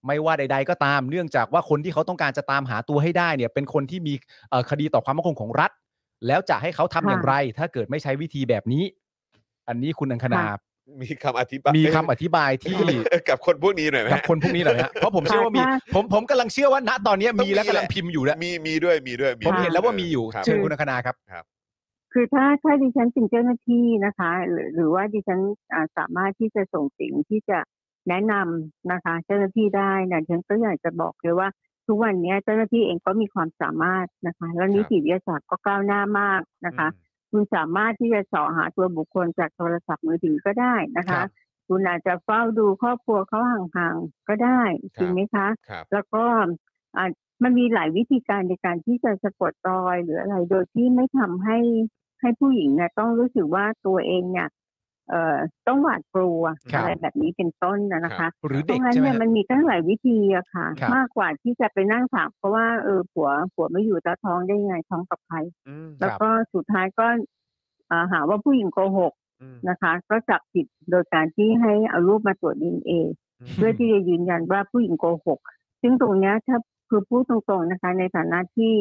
[0.07, 4.13] ไม่ว่าใด ๆ ก็ตาม เนื่องจากว่าคนที่เขาต้องการจะตามหาตัวให้ได้เนี่ย เป็นคนที่มี
[4.49, 5.71] เอ่อคดีต่อความมั่นคงของรัฐ
[6.27, 8.83] แล้วจะให้เขาทำค่ะอย่างไร ถ้าเกิดไม่ใช้วิธีแบบนี้
[9.67, 10.57] อันนี้คุณอังคณาค่ะ
[11.01, 12.75] มีคำอธิบายมีคำอธิบายที่
[13.29, 21.15] กับคนพวกนี้หน่อยไหมกับคนพวกนี้หน่อยนะฮะเพราะผมเชื่อว่ามีค่ะผมผมกำลังเชื่อว่าณตอนนี้ต้องมีและมีกำลังแหละพิมพ์อยู่แล้วมีมีด้วยมีด้วยผมด้วยเห็นแล้วว่ามีอยู่ครับเชิญคุณอังคณาครับ
[22.21, 25.39] คือถ้าถ้าดิฉันเป็นเจ้าหน้าที่นะคะ หรือหรือว่าดิฉัน
[25.73, 27.59] อ่าสามารถที่จะส่งสิ่งที่จะ
[28.09, 31.49] แนะนำนะคะ เจ้าหน้าที่ได้นะดิฉันก็อยากจะบอกเลยว่า
[31.87, 36.87] ทุกวันนี้เจ้าหน้าที่เองก็มีความสามารถนะคะ แล้วนิติวิทยาศาสตร์ก็ก้าวหน้ามากนะคะ
[37.31, 41.25] คุณสามารถที่จะเสาะหาตัวบุคคลจากโทรศัพท์มือถือก็ได้นะครัคะบ
[41.67, 44.61] คุณอาจจะเฝ้าดูครอบครัวเขาห่างๆก็ได้
[44.97, 46.23] จริงไหมคะครับแล้วก็
[46.97, 47.09] อ่า
[47.43, 51.57] มันมีหลายวิธีการในการที่จะสะกดรอยหรืออะไร โดยที่ไม่ทำให้
[52.21, 54.47] ให้ผู้หญิงเนี่ยต้องรู้สึกว่าตัวเองเนี่ย
[55.09, 56.41] เอ่อต้องหวาดกลัว
[56.71, 67.07] ครับอะไรแบบนี้เป็นต้นนะนะคะ หรือตรเด็กงนั้นใช่ไหมเนี่ยฮะ มันมีตั้งหลายวิธีอะค่ะ ครับ มากกว่าที่จะไปนั่งถามเพราะว่าเออผัวผัวไม่อยู่ตาท้องได้ยังไงท้องกับใคร อืมแล้วก็สุดท้ายก็
[67.91, 72.91] อ่าหาว่าผู้หญิงโกหกอืมนะคะ ก็จับผิดโดยการที่ให้เอารูปมาตรวจดีเอ
[73.55, 75.39] เพื่อที่จะยืนยันว่าผู้หญิงโกหก
[75.81, 76.57] ซึ่งตรงเนี้ยถ้า
[76.89, 78.73] คือพูดตรงๆนะคะ ในฐานะที่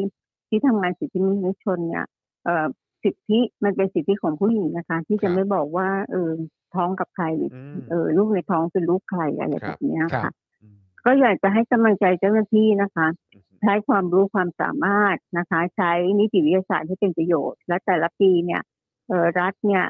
[0.48, 2.04] ที่ทำงานสิทธิมนุษยชนเนี่ย
[2.44, 2.66] เอ่อ
[3.04, 6.30] สิทธิมันเป็นสิทธิของผู้หญิงนะคะ ที่ครัจะบไม่บอกว่า เออ
[6.74, 10.32] ท้องกับใครหรืออืมเออลูกในท้องเป็นลูกใครอะไรครับแบบเนี้ยครัค่ะบ
[10.62, 18.62] อืมก็อยากจะให้กำลังใจเจ้าหน้าที่นะคะอืมใช้ความรู้ความสามารถนะคะ ใช้นิติวิทยาศาสตร์ให้เป็นประโยชน์ และแต่ละปีเนี่ย
[19.08, 19.84] เอ่อรัฐเนี่ย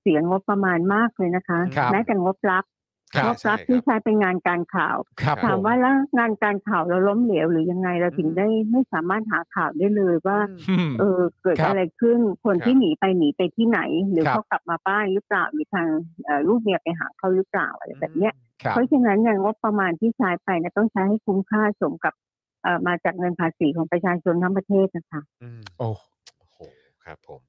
[0.00, 2.64] เสียงบประมาณมากเลยนะคะครับแม้แต่งบรับ
[3.14, 10.38] ครับงบรับใช่ที่ครับใช้เป็นงานการข่าวครับถามผมว่าแล้วงานการข่าวเราล้มเหลวหรือยังไงเราถึงอืมได้ไม่สามารถหาข่าวได้เลยว่า
[10.68, 15.88] อืมเออเกิดครับอะไรขึ้นคนครับที่หนีไปหนีไปที่ไหน หรือครับเขากลับมาบ้านหรือเปล่าหรือทาง
[16.24, 22.14] เอ่อลูกเมียไปหาเขาหรือเปล่าอะไรแบบเนี้ยครับเพราะฉะนั้นเนี่ยงบประมาณที่ใช้ไปเนะต้องใช้ให้คุ้มค่าสมกับ
[22.62, 25.88] เอ่อมาจากเงินภาษีของประชาชนทั้งประเทศนะคะอืมโอ้
[26.38, 26.58] โอ้โห
[27.04, 27.40] ครับผม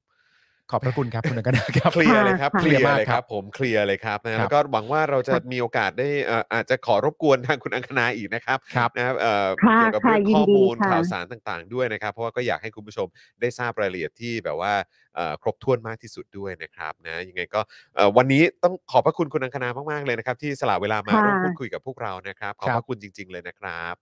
[0.70, 13.06] ขอบพระคุณครับคุณอังคณาครับเคลียร์เลยครับค่ะเคลียร์เคลียร์มากเลยคครัรับบผมเคลียร์เลยครับครันะบแล้วก็หวังว่าเราจะมีโอกาสได้เอ่ออาจจะขอรบกวนทางคุณอังคณาอีกนะครับครับนะครับเอ่อค่ะเกี่ยวกับค่ะเรื่องข้อยินดีมูลค่ะข่าวสารต่างๆ ด้วยนะครับ เพราะว่าก็อยากให้คุณผู้ชม
[13.40, 14.72] ได้ทราบรายละเอียดที่แบบว่า
[15.14, 17.60] เอ่อครบถ้วนมากที่สุดด้วยนะครับนะยังไงก็
[17.96, 23.94] เอ่อวันนี้ต้องขอบพระคุณคุณอังคณามากๆเลยนะครับ ที่สละเวลามาค่ะร่วมพูดคุยกับพวกเรานะครับ ขอบครัพบระคุณจริง ๆ เลยนะครับ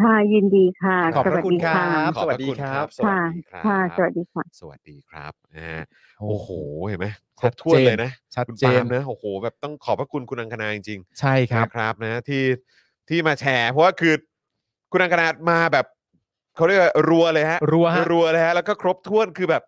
[0.00, 5.82] ค่ะยินดีค่ะ ขอบพระคุณสวัสดีครับค่ะขอบพระคุณสวัสดีครับสวัสค่ะดีครับค่ะ สวัสดีค่ะ สวัสดีครับนะฮะ
[6.28, 6.48] โอ้โห
[6.88, 7.06] เห็นไหม
[7.40, 12.42] ครชับดถ้วนเจนเลยนะชัดคุณเจปานล์มนะโอ้โห แบบต้องขอบพระคุณคุณอังคณาจริงๆใช่ครับนะครับนะที่
[13.08, 14.14] ที่มาแชร์ เพราะว่าคือ
[14.92, 15.86] คุณอังคณามาแบบ
[16.56, 19.62] เขาเรียกว่ารัวเลยฮะรัวฮะรัวเลยฮะแล้วก็ครบถ้วนคือแบบ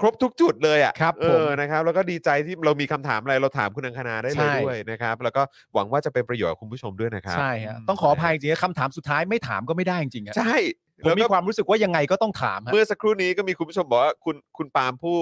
[0.00, 5.42] ครบทุกจุดเลยอะครับเอผมอนะครับ แล้วก็ดีใจที่เรามีคำถามอะไรเราถามคุณอังคณาได้เลยใช่ ด้วยนะครับ แล้วก็
[5.74, 10.56] หวังว่าจะเป็นประโยชน์กับคุณผู้ชมด้วยนะครับ ใช่ฮะต้องขออภัยจริงๆคำถามสุดท้ายไม่ถามก็ไม่ได้จริงๆอะใช่
[11.02, 15.18] ผมแล้วมีก็ความรู้สึกว่ายังไงก็ต้องถามฮะ เมื่อสักครู่นี้ก็มีคุณผู้ชมบอกว่าคุณคุณปาล์มผู้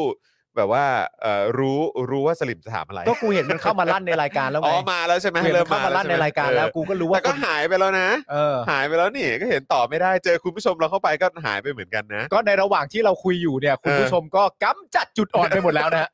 [0.57, 0.85] แบบว่า
[1.23, 1.79] เอ่อรู้
[2.11, 16.09] รู้ว่าสลิมจะถามอะไรก็กูเห็นมันเข้ามาลั่นในรายการแล้วอ๋ไงอมาแล้วใช่ไหมกูเห็นเริ่มันเข้ามาลั่นในใช่ไหรายการแล้วเออกูก็รู้แต่ว่าก็คนหายไปแล้วนะเออหายไปแล้วนี่ก็เห็นตอบไม่ได้เจอคุณผู้ชมเราเข้าไปก็หายไปเหมือนกันนะ ก็ในระหว่างที่เราคุยอยู่เนี่ย คุณผู้ชมก็กำจัดจุดอ่อนไปหมดแล้วนะฮะ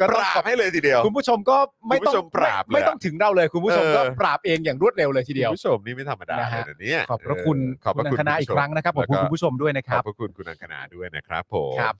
[0.00, 1.56] ก็ปต้องราขบอบให้เลยทีเดียว คุณผู้ชมก็
[1.88, 11.92] ไม่ต้องคุณผู้ชมปราบเลยอะไม่ต้องถึงเราเลยคุณผู้ชมก็เออปราบเองอย่างรวดเร็วเลยทีเดียวคุณผู้ชมนี่ไม่ธรรมดานะฮะเลยนะเนี่ยขอบพระคุณเขอบพระณคุณคณะอีกครั้งนะครับขอบคุณคุณผู้ชมด้วยนะคขรัอบบพระคุณคุณอังคณาด้วยนะครับผมครับ